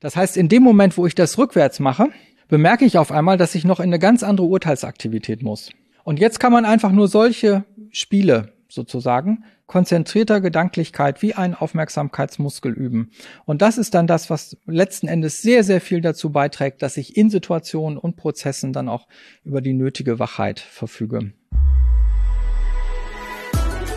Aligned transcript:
Das 0.00 0.14
heißt, 0.14 0.36
in 0.36 0.48
dem 0.48 0.62
Moment, 0.62 0.98
wo 0.98 1.06
ich 1.06 1.14
das 1.14 1.38
rückwärts 1.38 1.80
mache, 1.80 2.08
bemerke 2.48 2.84
ich 2.84 2.98
auf 2.98 3.10
einmal, 3.10 3.38
dass 3.38 3.54
ich 3.54 3.64
noch 3.64 3.80
in 3.80 3.84
eine 3.84 3.98
ganz 3.98 4.22
andere 4.22 4.46
Urteilsaktivität 4.46 5.42
muss. 5.42 5.70
Und 6.04 6.20
jetzt 6.20 6.38
kann 6.38 6.52
man 6.52 6.66
einfach 6.66 6.92
nur 6.92 7.08
solche 7.08 7.64
Spiele 7.90 8.52
sozusagen 8.68 9.44
konzentrierter 9.66 10.40
Gedanklichkeit 10.40 11.22
wie 11.22 11.34
ein 11.34 11.54
Aufmerksamkeitsmuskel 11.54 12.72
üben. 12.72 13.10
Und 13.46 13.62
das 13.62 13.78
ist 13.78 13.94
dann 13.94 14.06
das, 14.06 14.28
was 14.28 14.56
letzten 14.66 15.08
Endes 15.08 15.40
sehr, 15.40 15.64
sehr 15.64 15.80
viel 15.80 16.02
dazu 16.02 16.30
beiträgt, 16.30 16.82
dass 16.82 16.98
ich 16.98 17.16
in 17.16 17.30
Situationen 17.30 17.98
und 17.98 18.16
Prozessen 18.16 18.72
dann 18.72 18.88
auch 18.88 19.08
über 19.44 19.62
die 19.62 19.72
nötige 19.72 20.18
Wachheit 20.18 20.60
verfüge. 20.60 21.32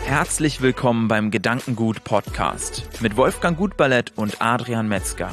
Herzlich 0.06 0.60
willkommen 0.60 1.06
beim 1.06 1.30
Gedankengut 1.30 2.02
Podcast 2.02 2.88
mit 3.00 3.16
Wolfgang 3.16 3.56
Gutballett 3.56 4.12
und 4.16 4.42
Adrian 4.42 4.88
Metzger 4.88 5.30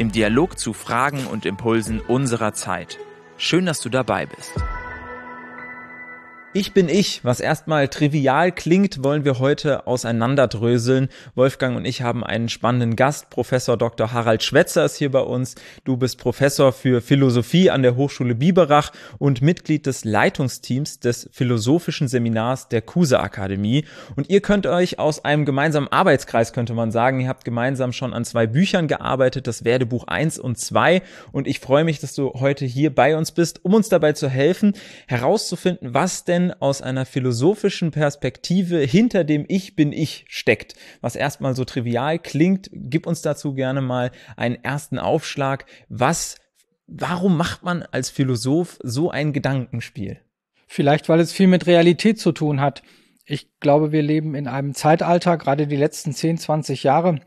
im 0.00 0.10
Dialog 0.10 0.58
zu 0.58 0.72
Fragen 0.72 1.26
und 1.26 1.44
Impulsen 1.44 2.00
unserer 2.00 2.54
Zeit. 2.54 2.98
Schön, 3.36 3.66
dass 3.66 3.82
du 3.82 3.90
dabei 3.90 4.24
bist. 4.24 4.54
Ich 6.52 6.72
bin 6.72 6.88
ich, 6.88 7.24
was 7.24 7.38
erstmal 7.38 7.86
trivial 7.86 8.50
klingt, 8.50 9.04
wollen 9.04 9.24
wir 9.24 9.38
heute 9.38 9.86
auseinanderdröseln. 9.86 11.08
Wolfgang 11.36 11.76
und 11.76 11.84
ich 11.84 12.02
haben 12.02 12.24
einen 12.24 12.48
spannenden 12.48 12.96
Gast. 12.96 13.30
Professor 13.30 13.76
Dr. 13.76 14.12
Harald 14.12 14.42
Schwetzer 14.42 14.84
ist 14.84 14.96
hier 14.96 15.12
bei 15.12 15.20
uns. 15.20 15.54
Du 15.84 15.96
bist 15.96 16.18
Professor 16.18 16.72
für 16.72 17.02
Philosophie 17.02 17.70
an 17.70 17.84
der 17.84 17.94
Hochschule 17.94 18.34
Biberach 18.34 18.90
und 19.18 19.42
Mitglied 19.42 19.86
des 19.86 20.04
Leitungsteams 20.04 20.98
des 20.98 21.30
Philosophischen 21.30 22.08
Seminars 22.08 22.66
der 22.66 22.82
Kuse 22.82 23.20
Akademie. 23.20 23.84
Und 24.16 24.28
ihr 24.28 24.40
könnt 24.40 24.66
euch 24.66 24.98
aus 24.98 25.24
einem 25.24 25.44
gemeinsamen 25.44 25.86
Arbeitskreis, 25.86 26.52
könnte 26.52 26.74
man 26.74 26.90
sagen, 26.90 27.20
ihr 27.20 27.28
habt 27.28 27.44
gemeinsam 27.44 27.92
schon 27.92 28.12
an 28.12 28.24
zwei 28.24 28.48
Büchern 28.48 28.88
gearbeitet, 28.88 29.46
das 29.46 29.62
Werdebuch 29.62 30.08
1 30.08 30.40
und 30.40 30.58
2. 30.58 31.00
Und 31.30 31.46
ich 31.46 31.60
freue 31.60 31.84
mich, 31.84 32.00
dass 32.00 32.16
du 32.16 32.32
heute 32.40 32.66
hier 32.66 32.92
bei 32.92 33.16
uns 33.16 33.30
bist, 33.30 33.64
um 33.64 33.72
uns 33.72 33.88
dabei 33.88 34.14
zu 34.14 34.28
helfen, 34.28 34.72
herauszufinden, 35.06 35.94
was 35.94 36.24
denn 36.24 36.39
denn 36.40 36.52
aus 36.60 36.82
einer 36.82 37.06
philosophischen 37.06 37.90
Perspektive 37.90 38.78
hinter 38.78 39.24
dem 39.24 39.44
Ich 39.48 39.76
bin 39.76 39.92
ich 39.92 40.24
steckt. 40.28 40.74
Was 41.00 41.16
erstmal 41.16 41.54
so 41.54 41.64
trivial 41.64 42.18
klingt, 42.18 42.70
gib 42.72 43.06
uns 43.06 43.22
dazu 43.22 43.54
gerne 43.54 43.80
mal 43.80 44.10
einen 44.36 44.56
ersten 44.62 44.98
Aufschlag. 44.98 45.66
Was, 45.88 46.36
warum 46.86 47.36
macht 47.36 47.62
man 47.62 47.82
als 47.82 48.10
Philosoph 48.10 48.78
so 48.82 49.10
ein 49.10 49.32
Gedankenspiel? 49.32 50.20
Vielleicht, 50.66 51.08
weil 51.08 51.20
es 51.20 51.32
viel 51.32 51.48
mit 51.48 51.66
Realität 51.66 52.18
zu 52.18 52.32
tun 52.32 52.60
hat. 52.60 52.82
Ich 53.24 53.58
glaube, 53.60 53.92
wir 53.92 54.02
leben 54.02 54.34
in 54.34 54.48
einem 54.48 54.74
Zeitalter, 54.74 55.36
gerade 55.36 55.66
die 55.66 55.76
letzten 55.76 56.12
10, 56.12 56.38
20 56.38 56.82
Jahre, 56.82 57.20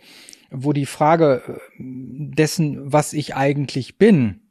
wo 0.50 0.74
die 0.74 0.86
Frage 0.86 1.42
äh, 1.48 1.54
dessen, 1.78 2.92
was 2.92 3.14
ich 3.14 3.36
eigentlich 3.36 3.98
bin, 3.98 4.43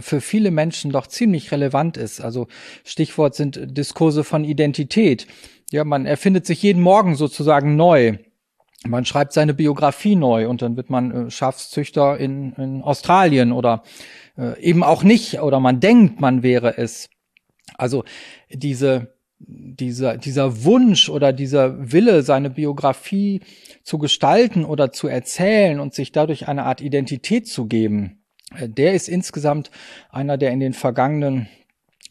für 0.00 0.20
viele 0.20 0.50
Menschen 0.50 0.90
doch 0.90 1.06
ziemlich 1.06 1.52
relevant 1.52 1.96
ist. 1.96 2.20
Also 2.20 2.48
Stichwort 2.84 3.34
sind 3.34 3.76
Diskurse 3.76 4.24
von 4.24 4.44
Identität. 4.44 5.26
Ja, 5.70 5.84
man 5.84 6.06
erfindet 6.06 6.46
sich 6.46 6.62
jeden 6.62 6.82
Morgen 6.82 7.14
sozusagen 7.14 7.76
neu. 7.76 8.18
Man 8.86 9.04
schreibt 9.04 9.32
seine 9.32 9.54
Biografie 9.54 10.16
neu 10.16 10.48
und 10.48 10.62
dann 10.62 10.76
wird 10.76 10.90
man 10.90 11.26
äh, 11.26 11.30
Schafszüchter 11.30 12.18
in, 12.18 12.52
in 12.54 12.82
Australien 12.82 13.52
oder 13.52 13.82
äh, 14.38 14.58
eben 14.60 14.82
auch 14.82 15.02
nicht 15.02 15.40
oder 15.40 15.60
man 15.60 15.80
denkt, 15.80 16.20
man 16.20 16.42
wäre 16.42 16.78
es. 16.78 17.10
Also 17.76 18.04
diese 18.50 19.14
dieser, 19.42 20.18
dieser 20.18 20.64
Wunsch 20.64 21.08
oder 21.08 21.32
dieser 21.32 21.92
Wille, 21.92 22.22
seine 22.22 22.50
Biografie 22.50 23.40
zu 23.82 23.98
gestalten 23.98 24.66
oder 24.66 24.92
zu 24.92 25.08
erzählen 25.08 25.80
und 25.80 25.94
sich 25.94 26.12
dadurch 26.12 26.46
eine 26.46 26.64
Art 26.64 26.82
Identität 26.82 27.48
zu 27.48 27.66
geben, 27.66 28.18
äh, 28.18 28.19
der 28.58 28.94
ist 28.94 29.08
insgesamt 29.08 29.70
einer, 30.10 30.36
der 30.36 30.50
in 30.50 30.60
den 30.60 30.72
vergangenen 30.72 31.48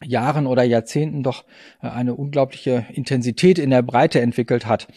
Jahren 0.02 0.46
oder 0.46 0.62
Jahrzehnten 0.62 1.22
doch 1.22 1.44
äh, 1.82 1.88
eine 1.88 2.14
unglaubliche 2.14 2.86
Intensität 2.92 3.58
in 3.58 3.70
der 3.70 3.82
Breite 3.82 4.20
entwickelt 4.20 4.66
hat. 4.66 4.88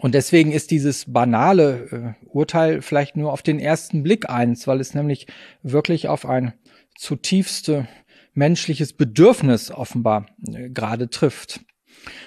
Und 0.00 0.14
deswegen 0.14 0.50
ist 0.50 0.70
dieses 0.70 1.12
banale 1.12 2.16
äh, 2.22 2.26
Urteil 2.26 2.82
vielleicht 2.82 3.16
nur 3.16 3.32
auf 3.32 3.42
den 3.42 3.60
ersten 3.60 4.02
Blick 4.02 4.28
eins, 4.28 4.66
weil 4.66 4.80
es 4.80 4.94
nämlich 4.94 5.26
wirklich 5.62 6.08
auf 6.08 6.26
ein 6.26 6.54
zutiefste 6.96 7.86
menschliches 8.32 8.92
Bedürfnis 8.92 9.70
offenbar 9.70 10.26
äh, 10.52 10.70
gerade 10.70 11.10
trifft. 11.10 11.60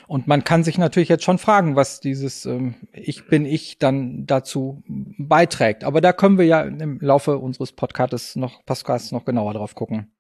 Und 0.07 0.27
man 0.27 0.43
kann 0.43 0.63
sich 0.63 0.77
natürlich 0.77 1.09
jetzt 1.09 1.23
schon 1.23 1.37
fragen, 1.37 1.75
was 1.75 1.99
dieses 1.99 2.45
ähm, 2.45 2.75
Ich 2.93 3.27
bin 3.27 3.45
ich 3.45 3.77
dann 3.77 4.25
dazu 4.25 4.83
beiträgt. 4.87 5.83
Aber 5.83 6.01
da 6.01 6.13
können 6.13 6.37
wir 6.37 6.45
ja 6.45 6.61
im 6.61 6.99
Laufe 6.99 7.37
unseres 7.37 7.71
Podcasts 7.71 8.35
noch, 8.35 8.65
Podcasts 8.65 9.11
noch 9.11 9.25
genauer 9.25 9.53
drauf 9.53 9.75
gucken. 9.75 10.11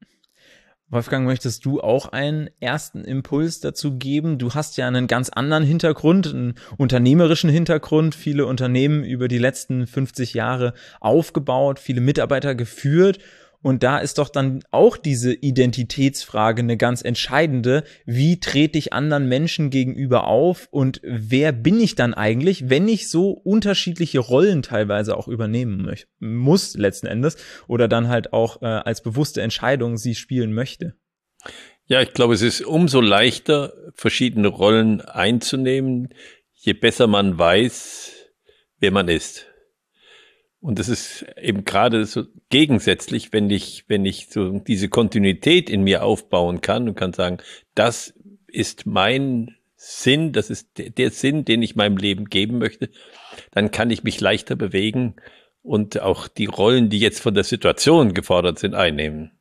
Wolfgang, 0.89 1.25
möchtest 1.25 1.65
du 1.65 1.81
auch 1.81 2.13
einen 2.13 2.49
ersten 2.61 3.03
Impuls 3.03 3.59
dazu 3.59 3.97
geben? 3.97 4.37
Du 4.37 4.53
hast 4.53 4.77
ja 4.77 4.87
einen 4.87 5.07
ganz 5.07 5.27
anderen 5.27 5.65
Hintergrund, 5.65 6.27
einen 6.27 6.55
unternehmerischen 6.77 7.49
Hintergrund, 7.49 8.15
viele 8.15 8.45
Unternehmen 8.45 9.03
über 9.03 9.27
die 9.27 9.37
letzten 9.37 9.85
50 9.85 10.33
Jahre 10.33 10.73
aufgebaut, 11.01 11.79
viele 11.79 11.99
Mitarbeiter 11.99 12.55
geführt 12.55 13.19
und 13.61 13.83
da 13.83 13.97
ist 13.97 14.17
doch 14.17 14.29
dann 14.29 14.63
auch 14.71 14.97
diese 14.97 15.33
Identitätsfrage 15.33 16.61
eine 16.61 16.77
ganz 16.77 17.01
entscheidende. 17.01 17.83
Wie 18.05 18.39
trete 18.39 18.77
ich 18.77 18.93
anderen 18.93 19.27
Menschen 19.27 19.69
gegenüber 19.69 20.27
auf 20.27 20.67
und 20.71 21.01
wer 21.03 21.51
bin 21.51 21.79
ich 21.79 21.95
dann 21.95 22.13
eigentlich, 22.13 22.69
wenn 22.69 22.87
ich 22.87 23.09
so 23.09 23.31
unterschiedliche 23.31 24.19
Rollen 24.19 24.61
teilweise 24.61 25.17
auch 25.17 25.27
übernehmen 25.27 25.91
muss 26.19 26.75
letzten 26.75 27.07
Endes 27.07 27.37
oder 27.67 27.87
dann 27.87 28.07
halt 28.07 28.31
auch 28.31 28.61
äh, 28.61 28.65
als 28.65 29.01
bewusste 29.01 29.41
Entscheidung 29.41 29.97
sie 29.97 30.15
spielen 30.15 30.53
möchte? 30.53 30.95
Ja, 31.85 32.01
ich 32.01 32.13
glaube, 32.13 32.33
es 32.33 32.41
ist 32.41 32.61
umso 32.61 33.01
leichter, 33.01 33.73
verschiedene 33.95 34.49
Rollen 34.49 35.01
einzunehmen, 35.01 36.09
je 36.53 36.73
besser 36.73 37.07
man 37.07 37.39
weiß, 37.39 38.13
wer 38.79 38.91
man 38.91 39.07
ist. 39.07 39.47
Und 40.59 40.79
das 40.79 40.89
ist 40.89 41.25
eben 41.39 41.65
gerade 41.65 42.05
so 42.05 42.23
gegensätzlich, 42.49 43.31
wenn 43.31 43.49
ich, 43.49 43.85
wenn 43.87 44.05
ich 44.05 44.27
so 44.29 44.59
diese 44.59 44.89
Kontinuität 44.89 45.69
in 45.69 45.83
mir 45.83 46.03
aufbauen 46.03 46.61
kann 46.61 46.89
und 46.89 46.95
kann 46.95 47.13
sagen, 47.13 47.37
das 47.75 48.13
ist 48.47 48.85
mein 48.85 49.55
Sinn, 49.75 50.33
das 50.33 50.49
ist 50.49 50.77
der, 50.77 50.89
der 50.89 51.11
Sinn, 51.11 51.45
den 51.45 51.61
ich 51.61 51.75
meinem 51.75 51.97
Leben 51.97 52.25
geben 52.25 52.57
möchte, 52.57 52.89
dann 53.51 53.69
kann 53.69 53.91
ich 53.91 54.03
mich 54.03 54.19
leichter 54.19 54.55
bewegen 54.55 55.15
und 55.61 55.99
auch 56.01 56.27
die 56.27 56.45
Rollen, 56.45 56.89
die 56.89 56.99
jetzt 56.99 57.19
von 57.19 57.35
der 57.35 57.43
Situation 57.43 58.13
gefordert 58.13 58.57
sind, 58.57 58.73
einnehmen. 58.73 59.31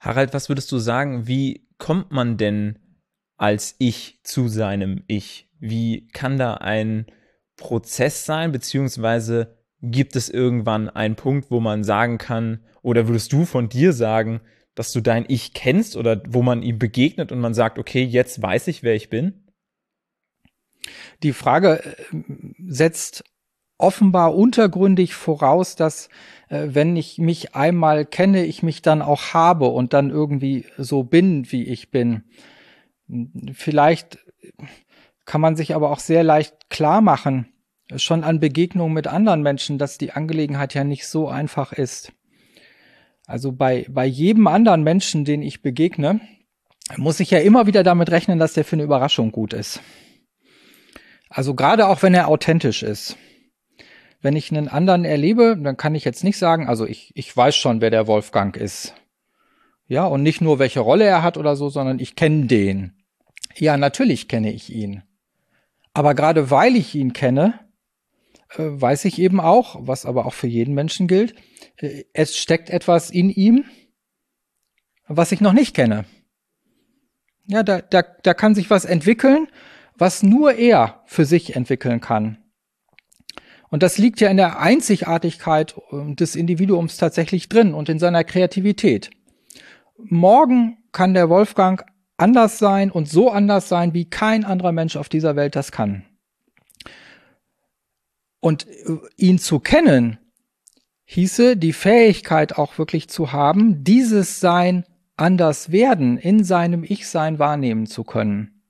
Harald, 0.00 0.32
was 0.32 0.48
würdest 0.48 0.72
du 0.72 0.78
sagen, 0.78 1.26
wie 1.26 1.68
kommt 1.78 2.10
man 2.10 2.38
denn 2.38 2.78
als 3.36 3.76
Ich 3.78 4.20
zu 4.22 4.48
seinem 4.48 5.04
Ich? 5.06 5.48
Wie 5.58 6.08
kann 6.08 6.38
da 6.38 6.54
ein 6.54 7.06
Prozess 7.56 8.24
sein, 8.24 8.50
beziehungsweise 8.50 9.61
gibt 9.82 10.16
es 10.16 10.30
irgendwann 10.30 10.88
einen 10.88 11.16
Punkt, 11.16 11.50
wo 11.50 11.60
man 11.60 11.84
sagen 11.84 12.18
kann, 12.18 12.60
oder 12.82 13.08
würdest 13.08 13.32
du 13.32 13.44
von 13.44 13.68
dir 13.68 13.92
sagen, 13.92 14.40
dass 14.74 14.92
du 14.92 15.00
dein 15.00 15.24
Ich 15.28 15.52
kennst 15.52 15.96
oder 15.96 16.22
wo 16.28 16.42
man 16.42 16.62
ihm 16.62 16.78
begegnet 16.78 17.32
und 17.32 17.40
man 17.40 17.52
sagt, 17.52 17.78
okay, 17.78 18.02
jetzt 18.02 18.40
weiß 18.40 18.68
ich, 18.68 18.82
wer 18.82 18.94
ich 18.94 19.10
bin? 19.10 19.44
Die 21.22 21.32
Frage 21.32 21.82
äh, 21.84 21.94
setzt 22.66 23.24
offenbar 23.78 24.34
untergründig 24.34 25.14
voraus, 25.14 25.76
dass 25.76 26.08
äh, 26.48 26.68
wenn 26.70 26.96
ich 26.96 27.18
mich 27.18 27.54
einmal 27.54 28.06
kenne, 28.06 28.44
ich 28.44 28.62
mich 28.62 28.82
dann 28.82 29.02
auch 29.02 29.34
habe 29.34 29.66
und 29.66 29.92
dann 29.92 30.10
irgendwie 30.10 30.66
so 30.78 31.02
bin, 31.02 31.50
wie 31.50 31.64
ich 31.64 31.90
bin. 31.90 32.24
Vielleicht 33.52 34.18
kann 35.24 35.40
man 35.40 35.56
sich 35.56 35.74
aber 35.74 35.90
auch 35.90 35.98
sehr 35.98 36.22
leicht 36.24 36.70
klar 36.70 37.00
machen, 37.00 37.52
schon 37.96 38.24
an 38.24 38.40
Begegnungen 38.40 38.94
mit 38.94 39.06
anderen 39.06 39.42
Menschen, 39.42 39.78
dass 39.78 39.98
die 39.98 40.12
Angelegenheit 40.12 40.74
ja 40.74 40.84
nicht 40.84 41.06
so 41.06 41.28
einfach 41.28 41.72
ist. 41.72 42.12
Also 43.26 43.52
bei, 43.52 43.86
bei 43.88 44.04
jedem 44.04 44.46
anderen 44.46 44.82
Menschen, 44.82 45.24
den 45.24 45.42
ich 45.42 45.62
begegne, 45.62 46.20
muss 46.96 47.20
ich 47.20 47.30
ja 47.30 47.38
immer 47.38 47.66
wieder 47.66 47.82
damit 47.82 48.10
rechnen, 48.10 48.38
dass 48.38 48.54
der 48.54 48.64
für 48.64 48.76
eine 48.76 48.82
Überraschung 48.82 49.32
gut 49.32 49.52
ist. 49.52 49.80
Also 51.28 51.54
gerade 51.54 51.88
auch 51.88 52.02
wenn 52.02 52.14
er 52.14 52.28
authentisch 52.28 52.82
ist. 52.82 53.16
Wenn 54.20 54.36
ich 54.36 54.50
einen 54.50 54.68
anderen 54.68 55.04
erlebe, 55.04 55.56
dann 55.60 55.76
kann 55.76 55.94
ich 55.94 56.04
jetzt 56.04 56.22
nicht 56.22 56.38
sagen, 56.38 56.68
also 56.68 56.86
ich, 56.86 57.10
ich 57.16 57.36
weiß 57.36 57.56
schon, 57.56 57.80
wer 57.80 57.90
der 57.90 58.06
Wolfgang 58.06 58.56
ist. 58.56 58.94
Ja, 59.88 60.06
und 60.06 60.22
nicht 60.22 60.40
nur 60.40 60.58
welche 60.58 60.80
Rolle 60.80 61.04
er 61.04 61.22
hat 61.22 61.36
oder 61.36 61.56
so, 61.56 61.68
sondern 61.68 61.98
ich 61.98 62.14
kenne 62.14 62.46
den. 62.46 62.92
Ja, 63.56 63.76
natürlich 63.76 64.28
kenne 64.28 64.52
ich 64.52 64.72
ihn. 64.72 65.02
Aber 65.92 66.14
gerade 66.14 66.50
weil 66.50 66.76
ich 66.76 66.94
ihn 66.94 67.12
kenne, 67.12 67.58
weiß 68.56 69.04
ich 69.06 69.18
eben 69.18 69.40
auch, 69.40 69.76
was 69.80 70.06
aber 70.06 70.26
auch 70.26 70.34
für 70.34 70.46
jeden 70.46 70.74
Menschen 70.74 71.06
gilt, 71.06 71.34
äh, 71.76 72.04
es 72.12 72.36
steckt 72.36 72.70
etwas 72.70 73.10
in 73.10 73.30
ihm, 73.30 73.64
was 75.06 75.32
ich 75.32 75.40
noch 75.40 75.52
nicht 75.52 75.74
kenne. 75.74 76.04
Ja, 77.46 77.62
da, 77.62 77.80
da, 77.80 78.02
da 78.02 78.34
kann 78.34 78.54
sich 78.54 78.70
was 78.70 78.84
entwickeln, 78.84 79.48
was 79.96 80.22
nur 80.22 80.54
er 80.54 81.02
für 81.06 81.24
sich 81.24 81.56
entwickeln 81.56 82.00
kann. 82.00 82.38
Und 83.68 83.82
das 83.82 83.98
liegt 83.98 84.20
ja 84.20 84.28
in 84.28 84.36
der 84.36 84.60
Einzigartigkeit 84.60 85.74
äh, 85.90 86.14
des 86.14 86.36
Individuums 86.36 86.96
tatsächlich 86.98 87.48
drin 87.48 87.74
und 87.74 87.88
in 87.88 87.98
seiner 87.98 88.24
Kreativität. 88.24 89.10
Morgen 89.96 90.78
kann 90.92 91.14
der 91.14 91.28
Wolfgang 91.28 91.84
anders 92.16 92.58
sein 92.58 92.90
und 92.90 93.08
so 93.08 93.30
anders 93.30 93.68
sein, 93.68 93.94
wie 93.94 94.08
kein 94.08 94.44
anderer 94.44 94.72
Mensch 94.72 94.96
auf 94.96 95.08
dieser 95.08 95.36
Welt 95.36 95.56
das 95.56 95.72
kann. 95.72 96.04
Und 98.42 98.66
äh, 98.66 98.98
ihn 99.16 99.38
zu 99.38 99.60
kennen, 99.60 100.18
hieße 101.04 101.56
die 101.56 101.72
Fähigkeit 101.72 102.58
auch 102.58 102.76
wirklich 102.76 103.08
zu 103.08 103.32
haben, 103.32 103.84
dieses 103.84 104.40
Sein 104.40 104.84
anders 105.16 105.70
werden, 105.70 106.18
in 106.18 106.42
seinem 106.42 106.84
Ich-Sein 106.84 107.38
wahrnehmen 107.38 107.86
zu 107.86 108.02
können. 108.02 108.62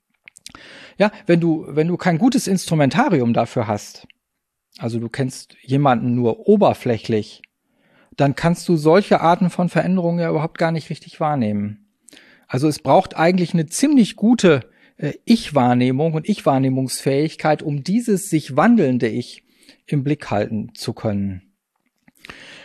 Ja, 0.98 1.10
wenn 1.26 1.40
du, 1.40 1.64
wenn 1.68 1.88
du 1.88 1.96
kein 1.96 2.18
gutes 2.18 2.46
Instrumentarium 2.46 3.32
dafür 3.32 3.66
hast, 3.66 4.06
also 4.78 4.98
du 4.98 5.08
kennst 5.08 5.56
jemanden 5.62 6.14
nur 6.14 6.46
oberflächlich, 6.46 7.42
dann 8.16 8.34
kannst 8.34 8.68
du 8.68 8.76
solche 8.76 9.20
Arten 9.20 9.48
von 9.48 9.70
Veränderungen 9.70 10.20
ja 10.20 10.30
überhaupt 10.30 10.58
gar 10.58 10.70
nicht 10.70 10.90
richtig 10.90 11.18
wahrnehmen. 11.18 11.88
Also 12.46 12.68
es 12.68 12.80
braucht 12.80 13.16
eigentlich 13.16 13.54
eine 13.54 13.66
ziemlich 13.66 14.16
gute 14.16 14.68
äh, 14.98 15.14
Ich-Wahrnehmung 15.24 16.12
und 16.12 16.28
Ich-Wahrnehmungsfähigkeit, 16.28 17.62
um 17.62 17.82
dieses 17.82 18.28
sich 18.28 18.56
wandelnde 18.56 19.08
Ich 19.08 19.41
im 19.86 20.04
Blick 20.04 20.30
halten 20.30 20.74
zu 20.74 20.92
können. 20.92 21.52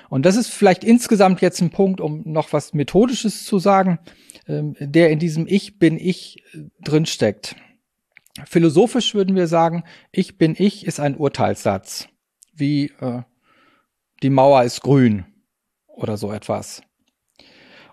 Und 0.09 0.25
das 0.25 0.35
ist 0.35 0.49
vielleicht 0.49 0.83
insgesamt 0.83 1.41
jetzt 1.41 1.61
ein 1.61 1.69
Punkt, 1.69 1.99
um 1.99 2.21
noch 2.25 2.53
was 2.53 2.73
Methodisches 2.73 3.45
zu 3.45 3.59
sagen, 3.59 3.99
ähm, 4.47 4.75
der 4.79 5.09
in 5.09 5.19
diesem 5.19 5.47
Ich 5.47 5.79
bin 5.79 5.97
ich 5.97 6.43
äh, 6.53 6.63
drinsteckt. 6.81 7.55
Philosophisch 8.45 9.15
würden 9.15 9.35
wir 9.35 9.47
sagen, 9.47 9.83
ich 10.11 10.37
bin 10.37 10.55
ich 10.57 10.85
ist 10.85 10.99
ein 10.99 11.17
Urteilssatz, 11.17 12.07
wie 12.53 12.91
äh, 12.99 13.23
die 14.21 14.29
Mauer 14.29 14.63
ist 14.63 14.81
grün 14.81 15.25
oder 15.87 16.17
so 16.17 16.31
etwas. 16.31 16.81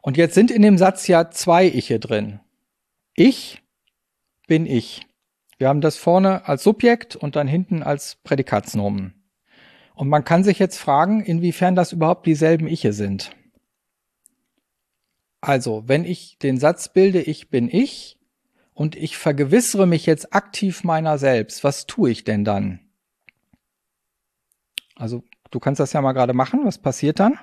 Und 0.02 0.16
jetzt 0.16 0.34
sind 0.34 0.50
in 0.50 0.62
dem 0.62 0.76
Satz 0.76 1.06
ja 1.06 1.30
zwei 1.30 1.66
Iche 1.66 1.98
drin. 1.98 2.40
Ich 3.14 3.62
bin 4.46 4.66
ich. 4.66 5.06
Wir 5.58 5.68
haben 5.68 5.80
das 5.80 5.96
vorne 5.96 6.46
als 6.48 6.62
Subjekt 6.62 7.16
und 7.16 7.36
dann 7.36 7.46
hinten 7.46 7.82
als 7.82 8.16
Prädikatsnomen. 8.24 9.14
Und 9.94 10.08
man 10.08 10.24
kann 10.24 10.42
sich 10.42 10.58
jetzt 10.58 10.78
fragen, 10.78 11.20
inwiefern 11.20 11.76
das 11.76 11.92
überhaupt 11.92 12.26
dieselben 12.26 12.66
Iche 12.66 12.92
sind. 12.92 13.30
Also, 15.40 15.84
wenn 15.86 16.04
ich 16.04 16.38
den 16.38 16.58
Satz 16.58 16.92
bilde, 16.92 17.20
ich 17.20 17.50
bin 17.50 17.68
ich, 17.70 18.18
und 18.74 18.96
ich 18.96 19.16
vergewissere 19.16 19.86
mich 19.86 20.04
jetzt 20.04 20.34
aktiv 20.34 20.82
meiner 20.82 21.16
selbst, 21.16 21.64
was 21.64 21.86
tue 21.86 22.10
ich 22.10 22.24
denn 22.24 22.44
dann? 22.44 22.80
Also, 24.96 25.22
du 25.50 25.60
kannst 25.60 25.80
das 25.80 25.92
ja 25.92 26.02
mal 26.02 26.12
gerade 26.12 26.34
machen, 26.34 26.64
was 26.64 26.78
passiert 26.78 27.20
dann? 27.20 27.38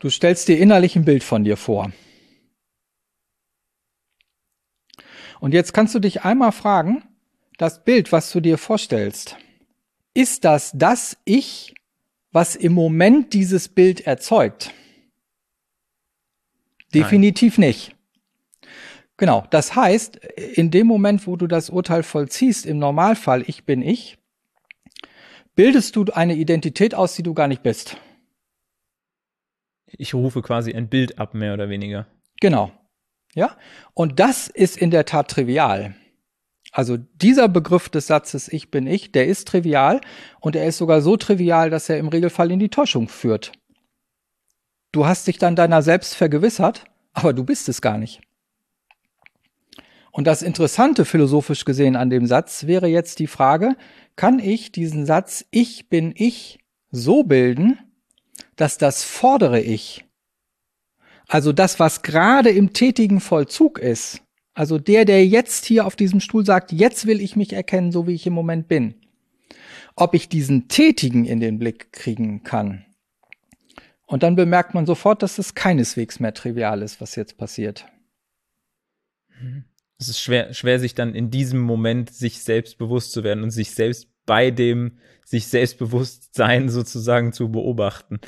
Du 0.00 0.10
stellst 0.10 0.48
dir 0.48 0.58
innerlich 0.58 0.96
ein 0.96 1.04
Bild 1.04 1.24
von 1.24 1.44
dir 1.44 1.56
vor. 1.56 1.92
Und 5.40 5.54
jetzt 5.54 5.72
kannst 5.72 5.94
du 5.94 5.98
dich 5.98 6.22
einmal 6.24 6.52
fragen, 6.52 7.04
das 7.58 7.84
Bild, 7.84 8.12
was 8.12 8.30
du 8.30 8.40
dir 8.40 8.58
vorstellst, 8.58 9.36
ist 10.14 10.44
das 10.44 10.72
das 10.74 11.16
Ich, 11.24 11.74
was 12.32 12.56
im 12.56 12.72
Moment 12.72 13.32
dieses 13.32 13.68
Bild 13.68 14.06
erzeugt? 14.06 14.72
Definitiv 16.94 17.58
Nein. 17.58 17.68
nicht. 17.68 17.96
Genau, 19.16 19.44
das 19.50 19.74
heißt, 19.74 20.16
in 20.16 20.70
dem 20.70 20.86
Moment, 20.86 21.26
wo 21.26 21.36
du 21.36 21.48
das 21.48 21.70
Urteil 21.70 22.04
vollziehst, 22.04 22.64
im 22.66 22.78
Normalfall, 22.78 23.42
ich 23.46 23.64
bin 23.64 23.82
ich, 23.82 24.16
bildest 25.56 25.96
du 25.96 26.04
eine 26.12 26.36
Identität 26.36 26.94
aus, 26.94 27.14
die 27.14 27.24
du 27.24 27.34
gar 27.34 27.48
nicht 27.48 27.64
bist. 27.64 27.96
Ich 29.86 30.14
rufe 30.14 30.40
quasi 30.40 30.72
ein 30.72 30.88
Bild 30.88 31.18
ab, 31.18 31.34
mehr 31.34 31.54
oder 31.54 31.68
weniger. 31.68 32.06
Genau. 32.40 32.70
Ja. 33.34 33.56
Und 33.94 34.20
das 34.20 34.48
ist 34.48 34.76
in 34.76 34.90
der 34.90 35.04
Tat 35.04 35.30
trivial. 35.30 35.94
Also 36.72 36.96
dieser 36.96 37.48
Begriff 37.48 37.88
des 37.88 38.06
Satzes 38.06 38.48
Ich 38.48 38.70
bin 38.70 38.86
ich, 38.86 39.12
der 39.12 39.26
ist 39.26 39.48
trivial 39.48 40.00
und 40.40 40.54
er 40.56 40.66
ist 40.66 40.78
sogar 40.78 41.00
so 41.00 41.16
trivial, 41.16 41.70
dass 41.70 41.88
er 41.88 41.98
im 41.98 42.08
Regelfall 42.08 42.50
in 42.50 42.58
die 42.58 42.68
Täuschung 42.68 43.08
führt. 43.08 43.52
Du 44.92 45.06
hast 45.06 45.26
dich 45.26 45.38
dann 45.38 45.56
deiner 45.56 45.82
selbst 45.82 46.14
vergewissert, 46.14 46.84
aber 47.12 47.32
du 47.32 47.44
bist 47.44 47.68
es 47.68 47.80
gar 47.80 47.98
nicht. 47.98 48.20
Und 50.10 50.26
das 50.26 50.42
Interessante 50.42 51.04
philosophisch 51.04 51.64
gesehen 51.64 51.94
an 51.94 52.10
dem 52.10 52.26
Satz 52.26 52.66
wäre 52.66 52.88
jetzt 52.88 53.18
die 53.18 53.26
Frage, 53.26 53.76
kann 54.16 54.38
ich 54.40 54.72
diesen 54.72 55.06
Satz 55.06 55.44
Ich 55.50 55.88
bin 55.88 56.12
ich 56.16 56.58
so 56.90 57.22
bilden, 57.22 57.78
dass 58.56 58.78
das 58.78 59.04
fordere 59.04 59.60
Ich, 59.60 60.04
also 61.28 61.52
das, 61.52 61.78
was 61.78 62.02
gerade 62.02 62.50
im 62.50 62.72
tätigen 62.72 63.20
Vollzug 63.20 63.78
ist, 63.78 64.22
also 64.54 64.78
der, 64.78 65.04
der 65.04 65.24
jetzt 65.24 65.66
hier 65.66 65.86
auf 65.86 65.94
diesem 65.94 66.20
Stuhl 66.20 66.44
sagt, 66.44 66.72
jetzt 66.72 67.06
will 67.06 67.20
ich 67.20 67.36
mich 67.36 67.52
erkennen, 67.52 67.92
so 67.92 68.08
wie 68.08 68.14
ich 68.14 68.26
im 68.26 68.32
Moment 68.32 68.66
bin. 68.66 68.94
Ob 69.94 70.14
ich 70.14 70.28
diesen 70.28 70.68
Tätigen 70.68 71.26
in 71.26 71.38
den 71.38 71.58
Blick 71.58 71.92
kriegen 71.92 72.42
kann. 72.42 72.84
Und 74.06 74.22
dann 74.22 74.36
bemerkt 74.36 74.74
man 74.74 74.86
sofort, 74.86 75.22
dass 75.22 75.38
es 75.38 75.54
keineswegs 75.54 76.18
mehr 76.18 76.32
trivial 76.32 76.82
ist, 76.82 77.00
was 77.00 77.14
jetzt 77.14 77.36
passiert. 77.36 77.86
Es 79.98 80.08
ist 80.08 80.20
schwer, 80.20 80.54
schwer, 80.54 80.80
sich 80.80 80.94
dann 80.94 81.14
in 81.14 81.30
diesem 81.30 81.60
Moment 81.60 82.10
sich 82.10 82.42
selbst 82.42 82.78
bewusst 82.78 83.12
zu 83.12 83.22
werden 83.22 83.42
und 83.42 83.50
sich 83.50 83.72
selbst 83.72 84.08
bei 84.24 84.50
dem 84.50 84.98
sich 85.24 85.48
Selbstbewusstsein 85.48 86.68
sozusagen 86.68 87.32
zu 87.32 87.50
beobachten. 87.50 88.18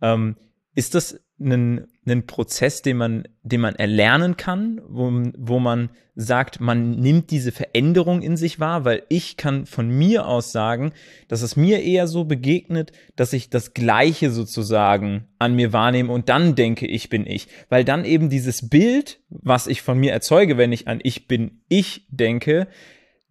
Ähm, 0.00 0.36
ist 0.76 0.94
das 0.94 1.18
einen, 1.40 1.88
einen 2.06 2.26
Prozess, 2.26 2.82
den 2.82 2.98
man, 2.98 3.28
den 3.42 3.62
man 3.62 3.74
erlernen 3.74 4.36
kann, 4.36 4.80
wo, 4.86 5.10
wo 5.36 5.58
man 5.58 5.90
sagt, 6.14 6.60
man 6.60 6.92
nimmt 6.92 7.30
diese 7.30 7.50
Veränderung 7.50 8.22
in 8.22 8.36
sich 8.36 8.60
wahr, 8.60 8.84
weil 8.84 9.02
ich 9.08 9.36
kann 9.38 9.66
von 9.66 9.88
mir 9.88 10.26
aus 10.26 10.52
sagen, 10.52 10.92
dass 11.28 11.42
es 11.42 11.56
mir 11.56 11.82
eher 11.82 12.06
so 12.06 12.24
begegnet, 12.24 12.92
dass 13.16 13.32
ich 13.32 13.48
das 13.48 13.72
Gleiche 13.74 14.30
sozusagen 14.30 15.26
an 15.38 15.54
mir 15.54 15.72
wahrnehme 15.72 16.12
und 16.12 16.28
dann 16.28 16.54
denke, 16.54 16.86
ich 16.86 17.08
bin 17.08 17.26
ich. 17.26 17.48
Weil 17.70 17.84
dann 17.84 18.04
eben 18.04 18.28
dieses 18.28 18.68
Bild, 18.68 19.20
was 19.30 19.66
ich 19.66 19.80
von 19.80 19.98
mir 19.98 20.12
erzeuge, 20.12 20.58
wenn 20.58 20.72
ich 20.72 20.88
an 20.88 21.00
ich 21.02 21.26
bin 21.26 21.62
ich 21.68 22.06
denke, 22.10 22.68